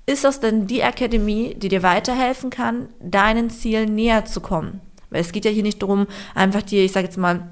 ist 0.05 0.23
das 0.23 0.39
denn 0.39 0.65
die 0.65 0.83
Akademie, 0.83 1.55
die 1.55 1.69
dir 1.69 1.83
weiterhelfen 1.83 2.49
kann, 2.49 2.89
deinen 2.99 3.49
Zielen 3.49 3.93
näher 3.93 4.25
zu 4.25 4.41
kommen? 4.41 4.81
Weil 5.09 5.21
es 5.21 5.31
geht 5.31 5.45
ja 5.45 5.51
hier 5.51 5.63
nicht 5.63 5.81
darum, 5.81 6.07
einfach 6.33 6.63
dir, 6.63 6.83
ich 6.83 6.91
sage 6.91 7.05
jetzt 7.05 7.17
mal, 7.17 7.49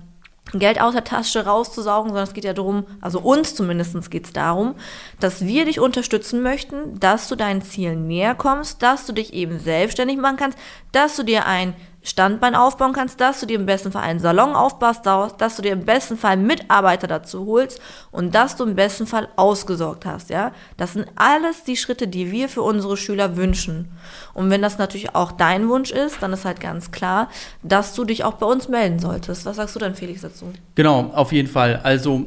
Geld 0.54 0.80
aus 0.80 0.94
der 0.94 1.04
Tasche 1.04 1.46
rauszusaugen, 1.46 2.10
sondern 2.10 2.24
es 2.24 2.34
geht 2.34 2.46
ja 2.46 2.54
darum, 2.54 2.86
also 3.02 3.20
uns 3.20 3.54
zumindest 3.54 4.10
geht 4.10 4.26
es 4.26 4.34
darum, 4.34 4.76
dass 5.20 5.46
wir 5.46 5.66
dich 5.66 5.80
unterstützen 5.80 6.42
möchten, 6.42 7.00
dass 7.00 7.28
du 7.28 7.36
deinen 7.36 7.62
Zielen 7.62 8.08
näher 8.08 8.34
kommst, 8.34 8.82
dass 8.82 9.06
du 9.06 9.14
dich 9.14 9.34
eben 9.34 9.60
selbstständig 9.60 10.18
machen 10.18 10.38
kannst, 10.38 10.58
dass 10.94 11.18
du 11.18 11.24
dir 11.24 11.46
ein 11.46 11.74
Standbein 12.08 12.56
aufbauen 12.56 12.94
kannst, 12.94 13.20
dass 13.20 13.42
du 13.42 13.46
dir 13.46 13.60
im 13.60 13.66
besten 13.66 13.92
Fall 13.92 14.04
einen 14.04 14.22
Salon 14.22 14.56
aufbaust, 14.56 15.06
dass 15.06 15.56
du 15.58 15.62
dir 15.62 15.74
im 15.74 15.84
besten 15.84 16.18
Fall 16.18 16.38
Mitarbeiter 16.38 17.06
dazu 17.06 17.46
holst 17.46 17.82
und 18.12 18.34
dass 18.34 18.56
du 18.56 18.64
im 18.64 18.76
besten 18.76 19.08
Fall 19.08 19.28
ausgesorgt 19.36 20.06
hast, 20.06 20.30
ja? 20.30 20.54
Das 20.78 20.94
sind 20.94 21.08
alles 21.16 21.66
die 21.66 21.76
Schritte, 21.76 22.08
die 22.08 22.32
wir 22.32 22.48
für 22.48 22.62
unsere 22.62 22.96
Schüler 22.96 23.36
wünschen. 23.36 23.90
Und 24.34 24.50
wenn 24.50 24.62
das 24.62 24.78
natürlich 24.78 25.16
auch 25.16 25.34
dein 25.34 25.68
Wunsch 25.68 25.92
ist, 25.92 26.24
dann 26.24 26.32
ist 26.32 26.46
halt 26.46 26.62
ganz 26.62 26.92
klar, 26.92 27.28
dass 27.62 27.94
du 27.94 28.06
dich 28.06 28.24
auch 28.24 28.36
bei 28.36 28.46
uns 28.46 28.70
melden 28.70 29.00
solltest. 29.00 29.46
Was 29.46 29.58
sagst 29.58 29.76
du 29.76 29.80
dann, 29.80 29.94
Felix, 29.94 30.22
dazu? 30.22 30.54
Genau, 30.76 31.12
auf 31.14 31.34
jeden 31.34 31.50
Fall. 31.50 31.82
Also, 31.84 32.26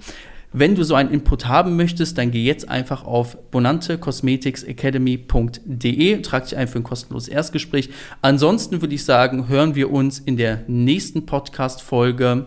Wenn 0.58 0.74
du 0.74 0.84
so 0.84 0.94
einen 0.94 1.10
Input 1.10 1.48
haben 1.48 1.76
möchtest, 1.76 2.16
dann 2.16 2.30
geh 2.30 2.42
jetzt 2.42 2.66
einfach 2.68 3.04
auf 3.04 3.36
bonantecosmeticsacademy.de, 3.50 6.22
trag 6.22 6.44
dich 6.44 6.56
ein 6.56 6.68
für 6.68 6.78
ein 6.78 6.84
kostenloses 6.84 7.28
Erstgespräch. 7.28 7.90
Ansonsten 8.22 8.80
würde 8.80 8.94
ich 8.94 9.04
sagen, 9.04 9.48
hören 9.48 9.74
wir 9.74 9.90
uns 9.90 10.18
in 10.18 10.38
der 10.38 10.62
nächsten 10.66 11.26
Podcast-Folge. 11.26 12.46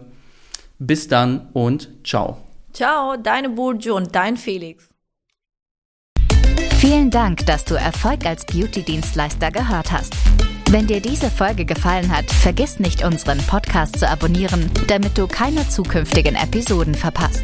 Bis 0.80 1.08
dann 1.08 1.50
und 1.54 1.90
ciao. 2.04 2.38
Ciao, 2.74 3.16
deine 3.18 3.50
Burju 3.50 3.96
und 3.96 4.16
dein 4.16 4.38
Felix. 4.38 4.90
Vielen 6.80 7.12
Dank, 7.12 7.46
dass 7.46 7.66
du 7.66 7.76
Erfolg 7.76 8.26
als 8.26 8.46
Beauty-Dienstleister 8.46 9.52
gehört 9.52 9.92
hast. 9.92 10.16
Wenn 10.70 10.88
dir 10.88 11.02
diese 11.02 11.30
Folge 11.30 11.66
gefallen 11.66 12.10
hat, 12.10 12.32
vergiss 12.32 12.80
nicht, 12.80 13.04
unseren 13.04 13.40
Podcast 13.40 14.00
zu 14.00 14.08
abonnieren, 14.08 14.72
damit 14.88 15.18
du 15.18 15.28
keine 15.28 15.68
zukünftigen 15.68 16.36
Episoden 16.36 16.96
verpasst. 16.96 17.44